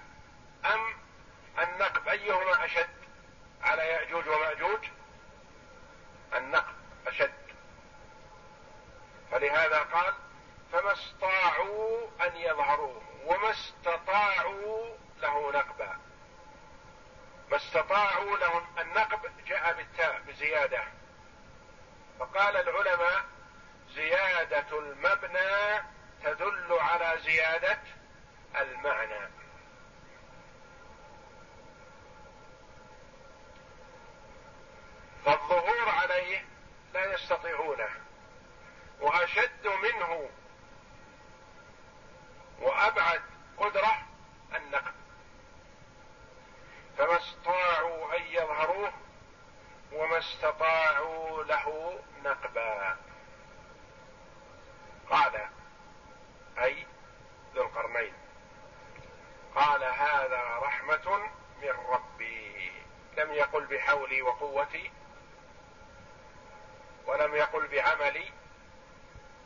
أم 0.66 0.96
النقب؟ 1.60 2.08
أيهما 2.08 2.66
أشد؟ 2.66 2.90
على 3.62 3.82
يأجوج 3.88 4.28
ومأجوج؟ 4.28 4.88
النقب 6.36 6.76
أشد. 7.08 7.34
فلهذا 9.32 9.84
قال 9.84 10.14
فما 10.72 10.94
استطاعوا 10.94 12.08
أن 12.22 12.36
يظهروه 12.36 13.02
وما 13.26 13.52
استطاعوا 13.52 14.96
له 15.22 15.52
نقبا. 15.52 16.07
ما 17.52 17.58
استطاعوا 17.58 18.38
له 18.38 18.82
النقب 18.82 19.46
جاء 19.46 19.74
بالتاء 19.74 20.20
بزيادة. 20.20 20.84
فقال 22.20 22.58
العلماء 22.58 23.26
زيادة 23.90 24.80
المبنى 24.80 25.84
تدل 26.24 26.74
على 26.80 27.20
زيادة 27.22 27.80
المعنى. 28.62 29.30
فالظهور 35.26 35.90
عليه 35.90 36.46
لا 36.94 37.14
يستطيعونه. 37.14 37.90
وأشد 39.00 39.68
منه 39.68 40.30
وأبعد 42.60 43.22
قدرة 43.58 44.06
النقد 44.56 45.07
فما 46.98 47.18
استطاعوا 47.18 48.18
أن 48.18 48.24
يظهروه 48.24 48.94
وما 49.92 50.18
استطاعوا 50.18 51.44
له 51.44 52.00
نقبا. 52.24 52.98
قال 55.10 55.50
أي 56.58 56.86
ذو 57.56 57.62
القرنين. 57.62 58.14
قال 59.56 59.84
هذا 59.84 60.58
رحمة 60.58 61.30
من 61.62 61.70
ربي. 61.90 62.72
لم 63.18 63.34
يقل 63.34 63.66
بحولي 63.66 64.22
وقوتي 64.22 64.92
ولم 67.06 67.36
يقل 67.36 67.68
بعملي 67.68 68.32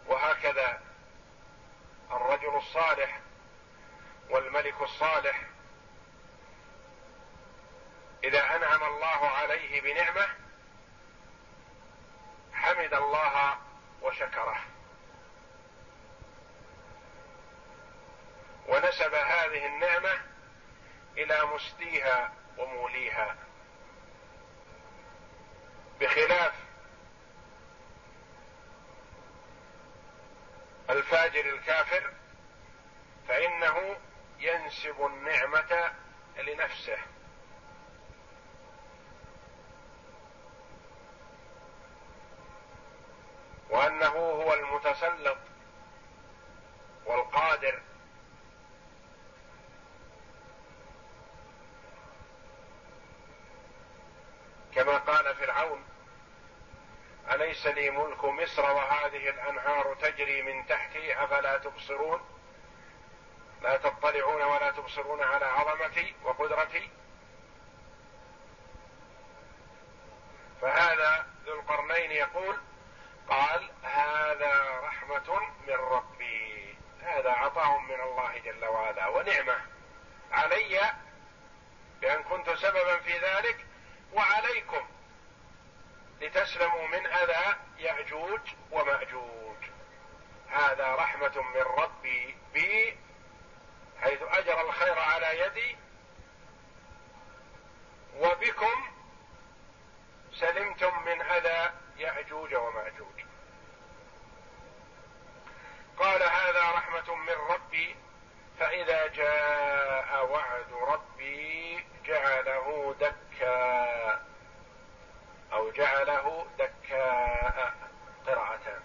وهكذا 0.07 0.81
الرجل 2.11 2.55
الصالح 2.55 3.19
والملك 4.29 4.81
الصالح. 4.81 5.50
إذا 8.23 8.55
أنعم 8.55 8.83
الله 8.83 9.29
عليه 9.29 9.81
بنعمة 9.81 10.27
حمد 12.53 12.93
الله 12.93 13.57
وشكره. 14.01 14.59
ونسب 18.67 19.13
هذه 19.13 19.65
النعمة 19.65 20.21
إلى 21.17 21.45
مسديها 21.45 22.33
وموليها. 22.57 23.35
بخلاف 25.99 26.53
الفاجر 30.89 31.45
الكافر 31.45 32.13
فإنه 33.27 33.97
ينسب 34.39 35.05
النعمة 35.05 35.93
لنفسه. 36.37 36.97
وأنه 43.81 44.07
هو 44.09 44.53
المتسلط 44.53 45.37
والقادر. 47.05 47.81
كما 54.75 54.97
قال 54.97 55.35
فرعون 55.35 55.83
أليس 57.31 57.67
لي 57.67 57.89
ملك 57.89 58.25
مصر 58.25 58.61
وهذه 58.61 59.29
الأنهار 59.29 59.95
تجري 59.95 60.41
من 60.41 60.67
تحتي؟ 60.67 61.23
أفلا 61.23 61.57
تبصرون؟ 61.57 62.21
لا 63.61 63.77
تطلعون 63.77 64.41
ولا 64.41 64.71
تبصرون 64.71 65.21
على 65.21 65.45
عظمتي 65.45 66.15
وقدرتي؟ 66.23 66.89
فهذا 70.61 71.27
ذو 71.45 71.53
القرنين 71.53 72.11
يقول 72.11 72.70
قال 73.31 73.69
هذا 73.83 74.79
رحمة 74.83 75.39
من 75.67 75.73
ربي 75.73 76.75
هذا 77.01 77.31
عطاء 77.31 77.79
من 77.79 78.01
الله 78.01 78.37
جل 78.37 78.65
وعلا 78.65 79.07
ونعمة. 79.07 79.61
علي 80.31 80.93
بأن 82.01 82.23
كنت 82.23 82.49
سببا 82.49 82.99
في 82.99 83.17
ذلك 83.17 83.65
وعليكم 84.13 84.87
لتسلموا 86.21 86.87
من 86.87 87.07
أذى 87.07 87.55
يأجوج 87.77 88.39
ومأجوج. 88.71 89.57
هذا 90.49 90.95
رحمة 90.95 91.41
من 91.41 91.61
ربي 91.61 92.37
بي 92.53 92.97
حيث 94.01 94.21
أجر 94.21 94.61
الخير 94.61 94.99
على 94.99 95.39
يدي 95.39 95.77
وبكم 98.17 98.91
سلمتم 100.33 101.05
من 101.05 101.21
أذى 101.21 101.73
يأجوج 101.97 102.55
ومأجوج. 102.55 103.20
قال 106.01 106.23
هذا 106.23 106.71
رحمة 106.71 107.15
من 107.15 107.33
ربي 107.49 107.95
فإذا 108.59 109.07
جاء 109.07 110.25
وعد 110.31 110.73
ربي 110.73 111.85
جعله 112.05 112.95
دكا 112.99 114.21
أو 115.53 115.71
جعله 115.71 116.47
دكاء 116.59 117.73
قراءتان 118.27 118.81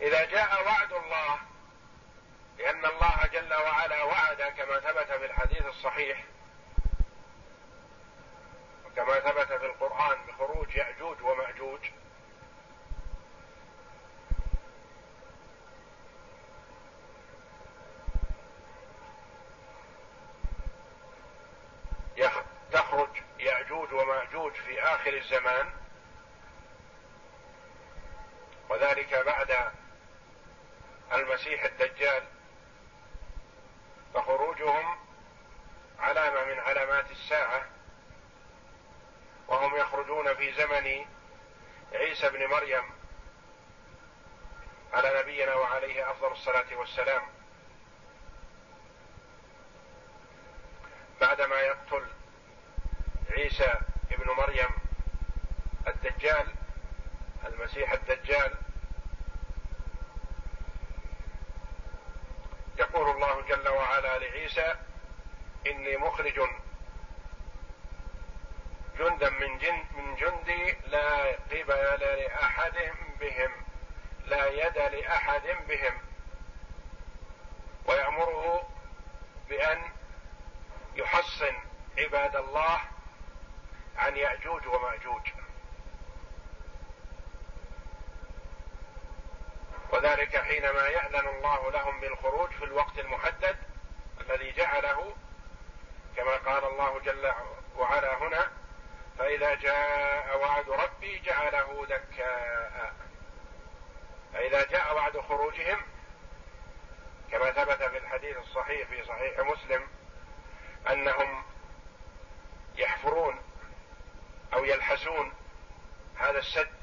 إذا 0.00 0.24
جاء 0.24 0.66
وعد 0.66 0.92
الله 0.92 1.38
لأن 2.58 2.84
الله 2.84 3.26
جل 3.32 3.54
وعلا 3.54 4.04
وعد 4.04 4.42
كما 4.42 4.80
ثبت 4.80 5.12
في 5.12 5.24
الحديث 5.24 5.66
الصحيح 5.66 6.24
وكما 8.86 9.20
ثبت 9.20 9.52
في 9.52 9.66
القرآن 9.66 10.26
بخروج 10.26 10.76
يأجوج 10.76 11.22
ومأجوج 11.22 11.80
تخرج 22.72 23.22
يأجوج 23.38 23.92
ومأجوج 23.92 24.52
في 24.52 24.82
آخر 25.02 25.16
الزمان 25.16 25.70
وذلك 28.68 29.14
بعد 29.14 29.72
المسيح 31.12 31.64
الدجال 31.64 32.22
فخروجهم 34.14 34.98
علامة 35.98 36.44
من 36.44 36.58
علامات 36.58 37.10
الساعة 37.10 37.66
وهم 39.48 39.76
يخرجون 39.76 40.34
في 40.34 40.52
زمن 40.52 41.06
عيسى 41.92 42.30
بن 42.30 42.46
مريم 42.46 42.84
على 44.92 45.20
نبينا 45.20 45.54
وعليه 45.54 46.10
أفضل 46.10 46.32
الصلاة 46.32 46.76
والسلام 46.76 47.22
بعدما 51.20 51.60
يقتل 51.60 52.06
عيسى 53.30 53.74
ابن 54.12 54.30
مريم 54.30 54.82
الدجال 55.88 56.46
المسيح 57.46 57.92
الدجال 57.92 58.54
يقول 62.78 63.10
الله 63.10 63.40
جل 63.42 63.68
وعلا 63.68 64.18
لعيسى 64.18 64.74
اني 65.66 65.96
مخرج. 66.22 66.50
جندا 68.98 69.30
من 69.30 69.58
جن 69.58 69.84
من 69.96 70.14
جندي 70.14 70.76
لا 70.86 71.32
قبل 71.32 72.00
لأحد 72.00 72.92
بهم. 73.20 73.52
لا 74.24 74.46
يد 74.46 74.78
لأحد 74.78 75.42
بهم. 75.68 75.98
ويأمره 77.86 78.68
بأن 79.48 79.82
يحصن 80.94 81.56
عباد 81.98 82.36
الله 82.36 82.80
عن 83.96 84.16
يأجوج 84.16 84.66
ومأجوج. 84.66 85.28
وذلك 89.90 90.36
حينما 90.36 90.86
يأذن 90.88 91.28
الله 91.28 91.70
لهم 91.70 92.00
بالخروج 92.00 92.50
في 92.50 92.64
الوقت 92.64 92.98
المحدد 92.98 93.56
الذي 94.20 94.52
جعله 94.52 95.16
كما 96.16 96.36
قال 96.36 96.64
الله 96.64 97.00
جل 97.00 97.32
وعلا 97.76 98.18
هنا 98.18 98.50
فإذا 99.18 99.54
جاء 99.54 100.38
وعد 100.38 100.70
ربي 100.70 101.18
جعله 101.18 101.86
دكاء 101.86 102.94
فإذا 104.32 104.66
جاء 104.66 104.94
وعد 104.94 105.20
خروجهم 105.20 105.82
كما 107.30 107.52
ثبت 107.52 107.82
في 107.82 107.98
الحديث 107.98 108.36
الصحيح 108.38 108.88
في 108.88 109.04
صحيح 109.04 109.38
مسلم 109.40 109.88
أنهم 110.90 111.44
يحفرون 112.76 113.42
أو 114.54 114.64
يلحسون 114.64 115.32
هذا 116.16 116.38
السد. 116.38 116.82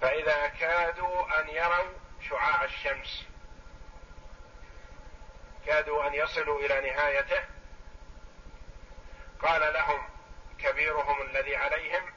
فإذا 0.00 0.46
كادوا 0.46 1.40
أن 1.40 1.48
يروا 1.48 1.92
شعاع 2.28 2.64
الشمس 2.64 3.26
كادوا 5.66 6.06
أن 6.06 6.14
يصلوا 6.14 6.60
إلى 6.60 6.90
نهايته. 6.90 7.44
قال 9.40 9.74
لهم 9.74 10.08
كبيرهم 10.58 11.22
الذي 11.22 11.56
عليهم 11.56 12.12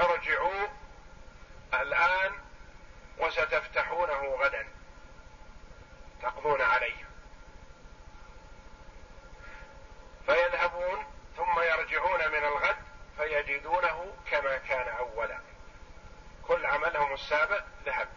ارجعوا 0.00 0.66
الآن 1.74 2.32
وستفتحونه 3.18 4.24
غدا 4.24 4.68
تقضون 6.22 6.62
عليه. 6.62 7.06
فيذهبون 10.26 11.04
ثم 11.36 11.60
يرجعون 11.60 12.28
من 12.28 12.44
الغد 12.44 12.76
فيجدونه 13.16 14.16
كما 14.30 14.58
كان 14.58 14.88
اولا. 14.88 15.40
كل 16.42 16.66
عملهم 16.66 17.14
السابق 17.14 17.64
ذهب. 17.84 18.08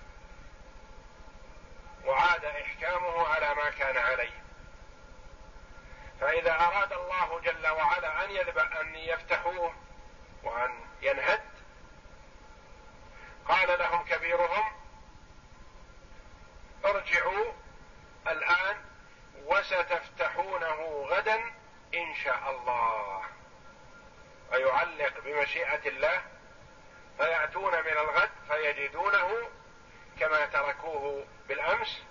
وعاد 2.06 2.46
إحكامه 2.46 3.28
ما 3.54 3.70
كان 3.70 3.98
عليه. 3.98 4.44
فإذا 6.22 6.52
أراد 6.52 6.94
الله 6.94 7.40
جل 7.40 7.68
وعلا 7.68 8.26
أن 8.26 8.32
أن 8.82 8.96
يفتحوه 8.96 9.74
وأن 10.44 10.72
ينهد 11.02 11.42
قال 13.48 13.80
لهم 13.80 14.06
كبيرهم 14.06 14.72
ارجعوا 16.86 17.52
الآن 18.28 18.78
وستفتحونه 19.46 21.06
غدا 21.10 21.36
إن 21.94 22.16
شاء 22.24 22.52
الله. 22.52 23.24
ويعلق 24.52 25.20
بمشيئة 25.20 25.88
الله 25.90 26.22
فيأتون 27.18 27.72
من 27.72 27.98
الغد 27.98 28.30
فيجدونه 28.48 29.50
كما 30.20 30.46
تركوه 30.46 31.26
بالأمس 31.48 32.04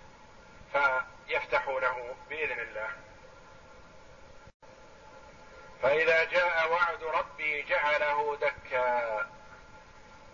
فيفتحونه 1.29 2.17
بإذن 2.31 2.61
الله. 2.61 2.91
فإذا 5.83 6.25
جاء 6.25 6.73
وعد 6.73 7.03
ربي 7.03 7.62
جعله 7.62 8.37
دكا 8.37 9.27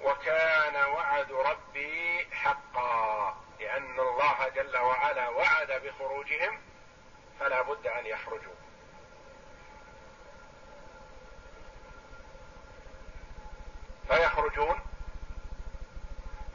وكان 0.00 0.76
وعد 0.76 1.32
ربي 1.32 2.26
حقا 2.32 3.36
لأن 3.60 4.00
الله 4.00 4.48
جل 4.48 4.76
وعلا 4.76 5.28
وعد 5.28 5.72
بخروجهم 5.72 6.60
فلا 7.40 7.62
بد 7.62 7.86
أن 7.86 8.06
يخرجوا. 8.06 8.54
فيخرجون 14.08 14.80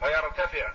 فيرتفع 0.00 0.72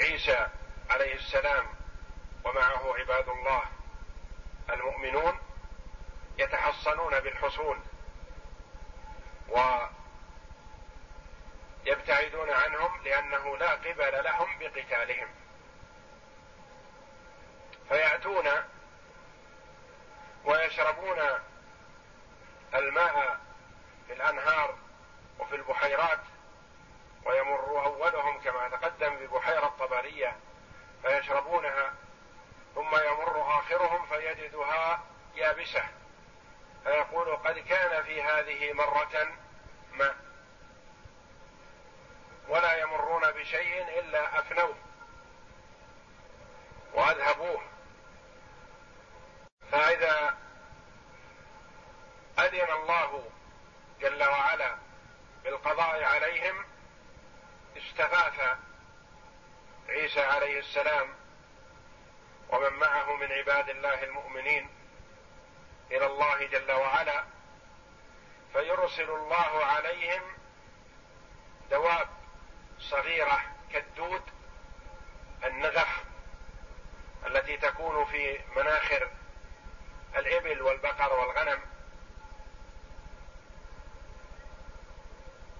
عيسى 0.00 0.46
عليه 0.90 1.14
السلام 1.14 1.66
ومعه 2.44 2.94
عباد 2.98 3.28
الله 3.28 3.62
المؤمنون 4.70 5.38
يتحصنون 6.38 7.20
بالحصون 7.20 7.84
ويبتعدون 11.86 12.50
عنهم 12.50 13.02
لأنه 13.04 13.56
لا 13.56 13.70
قبل 13.70 14.24
لهم 14.24 14.58
بقتالهم. 14.58 15.28
فيأتون 17.88 18.48
ويشربون 20.44 21.18
الماء 22.74 23.40
في 24.06 24.12
الأنهار 24.12 24.78
وفي 25.38 25.56
البحيرات 25.56 26.20
ويمر 27.28 27.84
أولهم 27.86 28.40
كما 28.40 28.68
تقدم 28.68 29.16
ببحيرة 29.16 29.74
طبرية 29.78 30.36
فيشربونها 31.02 31.94
ثم 32.74 32.96
يمر 32.96 33.58
آخرهم 33.58 34.06
فيجدها 34.06 35.02
يابسة. 35.34 35.84
فيقول 36.84 37.36
قد 37.36 37.58
كان 37.58 38.02
في 38.02 38.22
هذه 38.22 38.72
مرة 38.72 39.28
ماء 39.92 40.16
ولا 42.48 42.76
يمرون 42.76 43.30
بشيء 43.30 43.98
إلا 43.98 44.38
أفنوه 44.38 44.76
وأذهبوه. 46.94 47.62
فإذا 49.72 50.38
أذن 52.38 52.72
الله 52.72 53.30
جل 54.00 54.24
وعلا 54.24 54.76
بالقضاء 55.44 56.04
عليهم 56.04 56.67
استغاث 57.78 58.58
عيسى 59.88 60.20
عليه 60.20 60.58
السلام 60.58 61.08
ومن 62.48 62.72
معه 62.72 63.16
من 63.16 63.32
عباد 63.32 63.68
الله 63.68 64.04
المؤمنين 64.04 64.70
إلى 65.90 66.06
الله 66.06 66.46
جل 66.46 66.72
وعلا 66.72 67.24
فيرسل 68.52 69.10
الله 69.10 69.64
عليهم 69.64 70.22
دواب 71.70 72.08
صغيرة 72.78 73.42
كالدود 73.72 74.22
النغخ 75.44 75.88
التي 77.26 77.56
تكون 77.56 78.04
في 78.04 78.40
مناخر 78.56 79.10
الإبل 80.16 80.62
والبقر 80.62 81.12
والغنم 81.12 81.60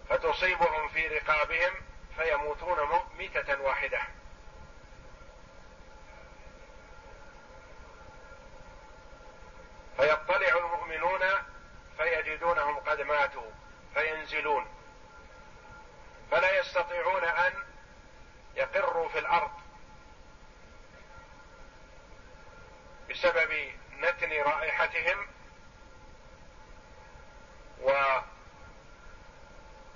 فتصيبهم 0.08 0.88
في 0.88 1.06
رقابهم 1.08 1.74
فيموتون 2.18 2.78
ميتة 3.18 3.60
واحدة. 3.60 4.00
فيطلع 9.96 10.56
المؤمنون 10.56 11.20
فيجدونهم 11.96 12.76
قد 12.76 13.00
ماتوا 13.00 13.50
فينزلون. 13.94 14.66
فلا 16.30 16.58
يستطيعون 16.58 17.24
أن 17.24 17.52
يقروا 18.54 19.08
في 19.08 19.18
الأرض 19.18 19.50
بسبب 23.10 23.72
نتن 23.98 24.32
رائحتهم 24.32 25.26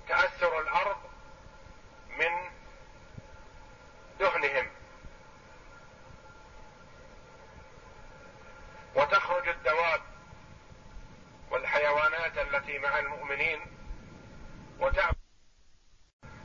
وتأثر 0.07 0.59
الأرض 0.59 1.12
من 2.17 2.51
دهنهم 4.19 4.69
وتخرج 8.95 9.47
الدواب 9.47 10.01
والحيوانات 11.51 12.37
التي 12.37 12.79
مع 12.79 12.99
المؤمنين 12.99 13.59
وتعبد 14.79 15.15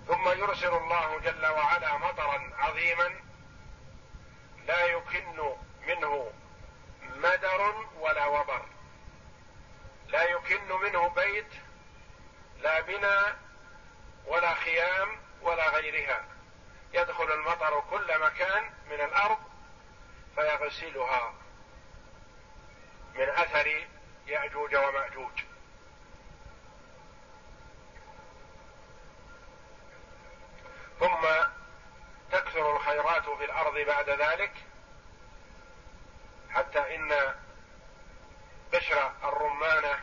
ثم 0.07 0.29
يرسل 0.29 0.75
الله 0.75 1.19
جل 1.19 1.47
وعلا 1.47 1.97
مطرا 1.97 2.51
عظيما 2.59 3.21
لا 4.67 4.85
يكن 4.85 5.55
منه 5.87 6.33
مدر 7.17 7.87
ولا 8.01 8.27
وبر. 8.27 8.67
لا 10.09 10.23
يكن 10.23 10.69
منه 10.83 11.09
بيت 11.09 11.53
لا 12.61 12.81
بنى 12.81 13.37
ولا 14.27 14.55
خيام 14.55 15.09
ولا 15.43 15.69
غيرها. 15.69 16.25
يدخل 16.93 17.33
المطر 17.33 17.81
كل 17.91 18.21
مكان 18.21 18.71
من 18.91 19.01
الأرض 19.01 19.39
فيغسلها. 20.35 21.35
من 23.15 23.29
أثر 23.29 23.87
يأجوج 24.27 24.77
ومأجوج. 24.77 25.45
ثم 31.01 31.27
تكثر 32.33 32.77
الخيرات 32.77 33.29
في 33.29 33.45
الأرض 33.45 33.79
بعد 33.79 34.11
ذلك 34.11 34.53
حتى 36.51 36.97
إن 36.97 37.35
بشر 38.73 39.13
الرمانه 39.25 40.01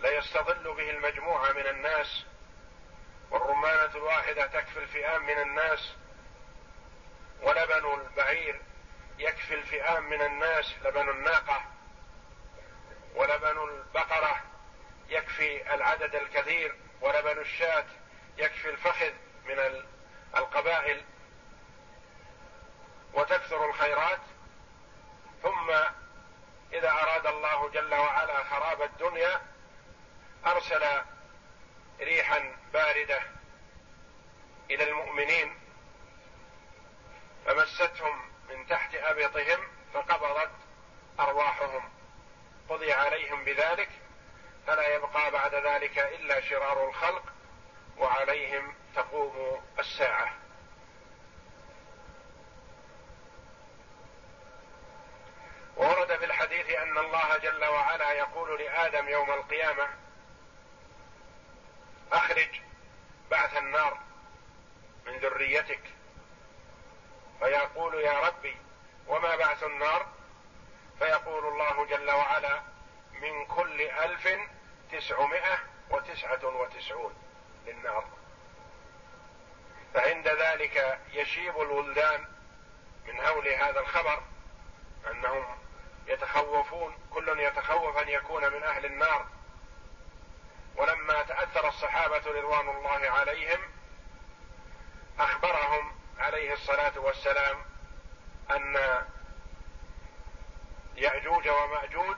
ليستظل 0.00 0.74
به 0.74 0.90
المجموعة 0.90 1.52
من 1.52 1.66
الناس 1.66 2.24
والرمانة 3.30 3.94
الواحدة 3.94 4.46
تكفي 4.46 4.78
الفئام 4.78 5.22
من 5.26 5.38
الناس 5.38 5.92
ولبن 7.42 8.00
البعير 8.00 8.60
يكفي 9.18 9.54
الفئام 9.54 10.10
من 10.10 10.22
الناس 10.22 10.74
لبن 10.84 11.08
الناقة 11.08 11.64
ولبن 13.14 13.58
البقرة 13.68 14.42
يكفي 15.08 15.74
العدد 15.74 16.14
الكثير 16.14 16.74
ولبن 17.00 17.38
الشاة 17.38 17.84
يكفي 18.38 18.70
الفخذ 18.70 19.12
من 19.44 19.84
القبائل. 20.36 21.04
وتكثر 23.14 23.66
الخيرات 23.66 24.20
ثم 25.42 25.70
إذا 26.72 26.90
أراد 26.90 27.26
الله 27.26 27.68
جل 27.68 27.94
وعلا 27.94 28.44
خراب 28.44 28.82
الدنيا 28.82 29.40
أرسل 30.46 30.84
ريحا 32.00 32.56
باردة 32.72 33.22
إلى 34.70 34.84
المؤمنين 34.84 35.58
فمستهم 37.46 38.30
من 38.48 38.66
تحت 38.66 38.94
ابطهم 38.94 39.60
فقبضت 39.94 40.50
أرواحهم. 41.20 41.90
قضي 42.68 42.92
عليهم 42.92 43.44
بذلك 43.44 43.88
فلا 44.66 44.94
يبقى 44.94 45.30
بعد 45.30 45.54
ذلك 45.54 45.98
إلا 45.98 46.40
شرار 46.40 46.88
الخلق 46.88 47.24
وعليهم 47.98 48.74
تقوم 48.94 49.62
الساعة. 49.78 50.32
ورد 55.76 56.16
في 56.16 56.24
الحديث 56.24 56.70
أن 56.70 56.98
الله 56.98 57.38
جل 57.38 57.64
وعلا 57.64 58.12
يقول 58.12 58.60
لآدم 58.60 59.08
يوم 59.08 59.30
القيامة 59.30 59.88
أخرج 62.12 62.60
بعث 63.30 63.56
النار 63.56 63.98
من 65.06 65.18
ذريتك. 65.18 65.80
فيقول 67.38 67.94
يا 67.94 68.20
ربي 68.20 68.56
وما 69.06 69.36
بعث 69.36 69.62
النار؟ 69.62 70.06
فيقول 70.98 71.46
الله 71.46 71.86
جل 71.86 72.10
وعلا 72.10 72.62
من 73.12 73.46
كل 73.46 73.80
ألف 73.80 74.28
تسعمائة 74.92 75.58
وتسعة 75.90 76.46
وتسعون 76.46 77.14
للنار. 77.66 78.04
فعند 79.94 80.28
ذلك 80.28 81.00
يشيب 81.12 81.60
الولدان 81.60 82.24
من 83.06 83.20
هول 83.20 83.48
هذا 83.48 83.80
الخبر 83.80 84.22
أنهم 85.10 85.58
يتخوفون 86.06 86.98
كل 87.10 87.40
يتخوف 87.40 87.96
أن 87.96 88.08
يكون 88.08 88.52
من 88.52 88.62
أهل 88.62 88.86
النار. 88.86 89.26
ولما 90.78 91.22
تأثر 91.22 91.68
الصحابة 91.68 92.22
رضوان 92.26 92.68
الله 92.68 93.10
عليهم 93.10 93.60
أخبرهم 95.18 95.98
عليه 96.18 96.52
الصلاة 96.52 96.98
والسلام 96.98 97.64
أن 98.50 98.76
يأجوج 100.96 101.48
ومأجوج 101.48 102.16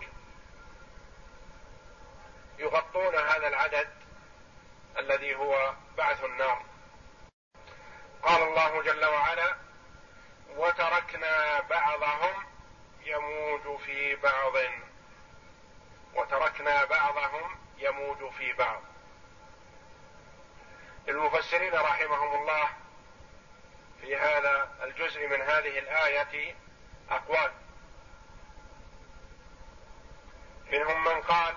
يغطون 2.58 3.14
هذا 3.14 3.48
العدد 3.48 3.88
الذي 4.98 5.34
هو 5.34 5.74
بعث 5.96 6.24
النار. 6.24 6.64
قال 8.22 8.42
الله 8.42 8.82
جل 8.82 9.04
وعلا 9.04 9.56
وتركنا 10.56 11.60
بعضهم 11.60 12.44
يموج 13.04 13.80
في 13.80 14.16
بعض 14.16 14.52
وتركنا 16.14 16.84
بعضهم 16.84 17.58
يموج 17.80 18.32
في 18.32 18.52
بعض. 18.52 18.82
المفسرين 21.08 21.74
رحمهم 21.74 22.40
الله 22.40 22.68
في 24.00 24.16
هذا 24.16 24.70
الجزء 24.82 25.26
من 25.26 25.40
هذه 25.40 25.78
الآية 25.78 26.54
أقوال. 27.10 27.52
منهم 30.72 31.04
من 31.04 31.20
قال 31.22 31.54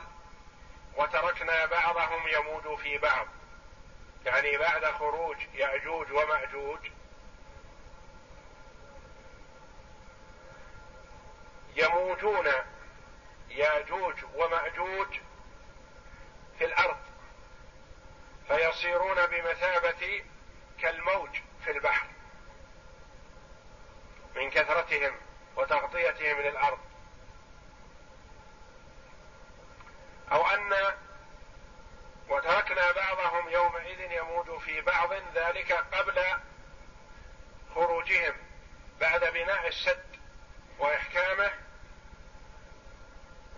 وتركنا 0.95 1.65
بعضهم 1.65 2.27
يموج 2.27 2.79
في 2.79 2.97
بعض. 2.97 3.27
يعني 4.25 4.57
بعد 4.57 4.85
خروج 4.85 5.37
يأجوج 5.53 6.11
ومأجوج 6.11 6.79
يموجون 11.75 12.47
يأجوج 13.49 14.15
ومأجوج 14.35 15.19
في 16.63 16.69
الأرض 16.69 16.97
فيصيرون 18.47 19.25
بمثابة 19.25 20.23
كالموج 20.81 21.29
في 21.63 21.71
البحر. 21.71 22.07
من 24.35 24.49
كثرتهم 24.49 25.15
وتغطيتهم 25.55 26.41
للأرض. 26.41 26.79
أو 30.31 30.47
أن 30.47 30.73
وتركنا 32.29 32.91
بعضهم 32.91 33.49
يومئذ 33.49 34.11
يموج 34.11 34.59
في 34.59 34.81
بعض 34.81 35.13
ذلك 35.35 35.71
قبل 35.71 36.23
خروجهم 37.75 38.35
بعد 38.99 39.33
بناء 39.33 39.67
السد 39.67 40.19
وإحكامه 40.79 41.62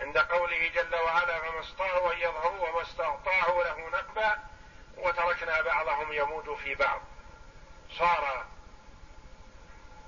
عند 0.01 0.17
قوله 0.17 0.67
جل 0.67 0.95
وعلا 0.95 1.39
فما 1.39 1.59
استطاعوا 1.59 2.13
أن 2.13 2.17
يظهروا 2.17 2.69
وما 2.69 2.81
استطاعوا 2.81 3.63
له 3.63 3.89
نقبا 3.89 4.39
وتركنا 4.97 5.61
بعضهم 5.61 6.13
يموج 6.13 6.57
في 6.57 6.75
بعض. 6.75 7.01
صار 7.97 8.45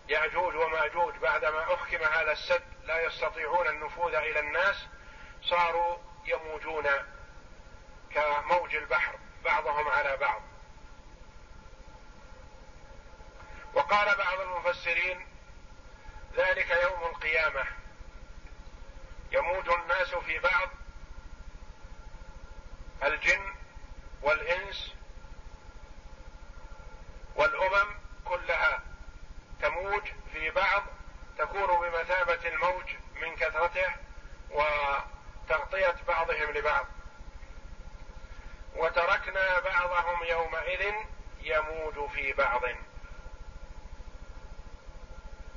يأجوج 0.09 0.55
ومأجوج 0.55 1.15
بعدما 1.17 1.73
أحكم 1.73 2.03
هذا 2.03 2.31
السد 2.31 2.63
لا 2.83 3.05
يستطيعون 3.05 3.67
النفوذ 3.67 4.15
إلى 4.15 4.39
الناس 4.39 4.88
صاروا 5.43 5.97
يموجون 6.25 6.88
كموج 8.13 8.75
البحر 8.75 9.19
بعضهم 9.43 9.88
على 9.88 10.17
بعض. 10.17 10.41
وقال 13.73 14.17
بعض 14.17 14.39
المفسرين 14.39 15.27
ذلك 16.35 16.69
يوم 16.69 17.03
القيامة. 17.03 17.65
يموج 19.32 19.69
الناس 19.69 20.15
في 20.15 20.39
بعض 20.39 20.69
الجن 23.03 23.53
والإنس 24.21 24.93
والأمم 27.36 27.95
كلها. 28.25 28.82
تموج 29.61 30.03
في 30.34 30.49
بعض 30.49 30.84
تكون 31.38 31.89
بمثابة 31.89 32.47
الموج 32.47 32.95
من 33.21 33.36
كثرته 33.36 33.95
وتغطية 34.51 35.95
بعضهم 36.07 36.51
لبعض. 36.51 36.86
وتركنا 38.75 39.59
بعضهم 39.59 40.23
يومئذ 40.23 40.93
يموج 41.41 42.09
في 42.09 42.34
بعض. 42.34 42.61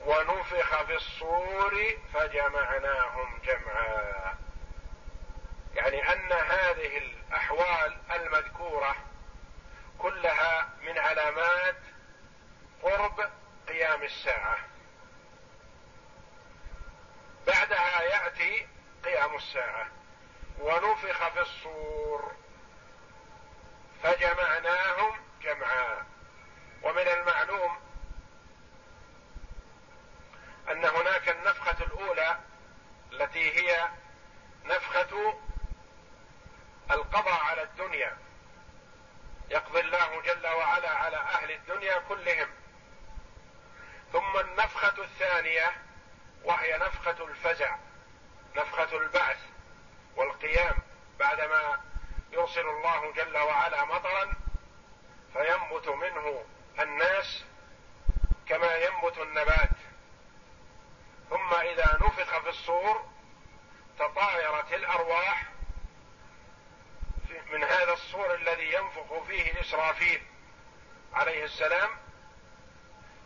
ونفخ 0.07 0.83
في 0.83 0.95
الصور 0.95 1.99
فجمعناهم 2.15 3.39
جمعا. 3.45 4.39
يعني 5.75 6.13
أن 6.13 6.33
هذه 6.33 6.99
الأحوال 6.99 7.99
المذكورة 8.13 8.97
كلها 9.99 10.69
من 10.83 10.99
علامات 10.99 11.77
قرب 12.83 13.31
قيام 13.69 14.03
الساعة. 14.03 14.59
بعدها 17.47 18.03
يأتي 18.03 18.69
قيام 19.05 19.37
الساعة. 19.37 19.89
ونفخ 20.61 21.29
في 21.29 21.41
الصور 21.41 22.33
فجمعناهم 24.03 25.17
جمعا. 25.43 26.07
ومن 26.83 27.09
المعلوم 27.09 27.90
أن 30.71 30.85
هناك 30.85 31.29
النفخة 31.29 31.85
الأولى 31.85 32.39
التي 33.13 33.59
هي 33.59 33.89
نفخة 34.65 35.39
القضاء 36.91 37.45
على 37.45 37.63
الدنيا. 37.63 38.17
يقضي 39.51 39.81
الله 39.81 40.23
جل 40.23 40.47
وعلا 40.47 40.91
على 40.91 41.17
أهل 41.17 41.51
الدنيا 41.51 41.99
كلهم. 41.99 42.49
ثم 44.13 44.39
النفخة 44.39 45.03
الثانية 45.03 45.73
وهي 46.45 46.79
نفخة 46.79 47.25
الفزع 47.25 47.77
نفخة 48.57 48.97
البعث 48.97 49.39
والقيام. 50.17 50.75
بعدما 51.19 51.81
يرسل 52.33 52.69
الله 52.69 53.13
جل 53.13 53.39
وعلا 53.39 53.85
مطرا 53.85 54.33
فينبت 55.33 55.89
منه 55.89 56.45
الناس 56.81 57.45
كما 58.47 58.77
ينبت 58.77 59.19
النبات. 59.19 59.80
ثم 61.31 61.55
إذا 61.55 61.99
نفخ 62.01 62.39
في 62.39 62.49
الصور 62.49 63.11
تطايرت 63.99 64.73
الأرواح 64.73 65.45
من 67.51 67.65
هذا 67.65 67.93
الصور 67.93 68.35
الذي 68.35 68.73
ينفخ 68.73 69.23
فيه 69.23 69.61
إسرافيل 69.61 70.23
عليه 71.13 71.45
السلام. 71.45 71.91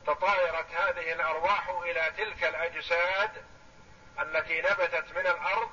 تطايرت 0.07 0.71
هذه 0.71 1.13
الأرواح 1.13 1.69
إلى 1.69 2.13
تلك 2.17 2.45
الأجساد 2.45 3.45
التي 4.21 4.61
نبتت 4.61 5.13
من 5.13 5.27
الأرض 5.27 5.71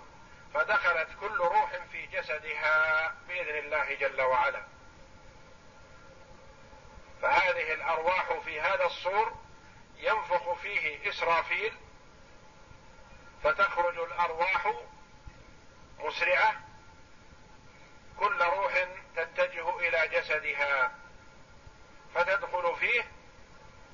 فدخلت 0.53 1.09
كل 1.19 1.37
روح 1.37 1.71
في 1.91 2.05
جسدها 2.05 3.07
بإذن 3.27 3.57
الله 3.57 3.93
جل 3.93 4.21
وعلا. 4.21 4.63
فهذه 7.21 7.73
الأرواح 7.73 8.33
في 8.45 8.61
هذا 8.61 8.85
الصور 8.85 9.35
ينفخ 9.97 10.53
فيه 10.53 11.09
إسرافيل 11.09 11.73
فتخرج 13.43 13.97
الأرواح 13.97 14.73
مسرعة 15.99 16.55
كل 18.19 18.41
روح 18.41 18.87
تتجه 19.15 19.79
إلى 19.79 20.07
جسدها 20.07 20.91
فتدخل 22.15 22.75
فيه 22.75 23.03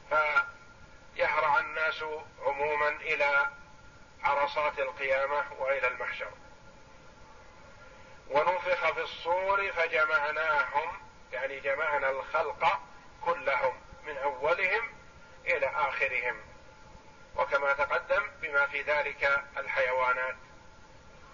فيهرع 0.10 1.60
الناس 1.60 2.04
عموما 2.42 2.90
إلى 2.90 3.48
عرصات 4.24 4.80
القيامة 4.80 5.54
وإلى 5.60 5.88
المحشر. 5.88 6.32
ونفخ 8.30 8.92
في 8.94 9.02
الصور 9.02 9.72
فجمعناهم 9.72 11.02
يعني 11.32 11.60
جمعنا 11.60 12.10
الخلق 12.10 12.82
كلهم 13.22 13.82
من 14.04 14.18
أولهم 14.18 14.94
إلى 15.46 15.68
آخرهم. 15.68 16.42
وكما 17.38 17.74
تقدم 17.74 18.32
بما 18.42 18.68
في 18.68 18.82
ذلك 18.82 19.44
الحيوانات 19.58 20.36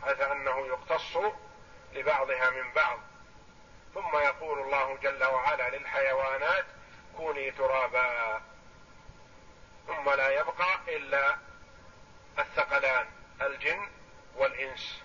حيث 0.03 0.21
أنه 0.21 0.67
يقتص 0.67 1.17
لبعضها 1.93 2.49
من 2.49 2.73
بعض. 2.73 2.99
ثم 3.93 4.17
يقول 4.17 4.59
الله 4.59 4.97
جل 4.97 5.23
وعلا 5.23 5.69
للحيوانات 5.77 6.65
كوني 7.17 7.51
ترابا. 7.51 8.41
ثم 9.87 10.09
لا 10.09 10.29
يبقى 10.29 10.79
إلا 10.87 11.37
الثقلان 12.39 13.07
الجن 13.41 13.89
والإنس. 14.35 15.03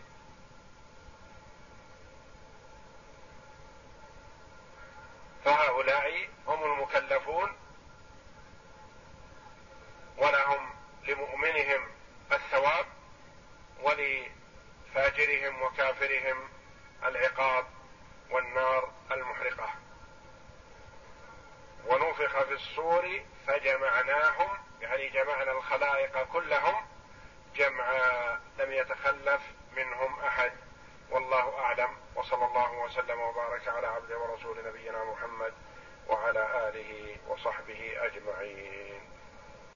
فهؤلاء 5.44 6.28
هم 6.46 6.64
المكلفون 6.64 7.57
ولهم 10.16 10.78
لمؤمنهم 11.09 11.89
الثواب 12.33 12.87
ولفاجرهم 13.83 15.63
وكافرهم 15.63 16.49
العقاب 17.05 17.67
والنار 18.31 18.93
المحرقة. 19.13 19.71
ونفخ 21.87 22.43
في 22.43 22.53
الصور 22.53 23.21
فجمعناهم 23.47 24.59
يعني 24.81 25.09
جمعنا 25.09 25.53
الخلائق 25.53 26.23
كلهم 26.23 26.87
جمعا 27.57 28.41
لم 28.59 28.73
يتخلف 28.73 29.43
منهم 29.77 30.21
أحد. 30.21 30.53
والله 31.11 31.59
أعلم 31.59 31.97
وصلى 32.15 32.45
الله 32.45 32.73
وسلم 32.73 33.21
وبارك 33.21 33.69
على 33.69 33.87
عبده 33.87 34.19
ورسول 34.19 34.65
نبينا 34.67 35.05
محمد 35.05 35.55
وعلى 36.09 36.69
آله 36.69 37.17
وصحبه 37.29 37.93
أجمعين. 37.97 39.18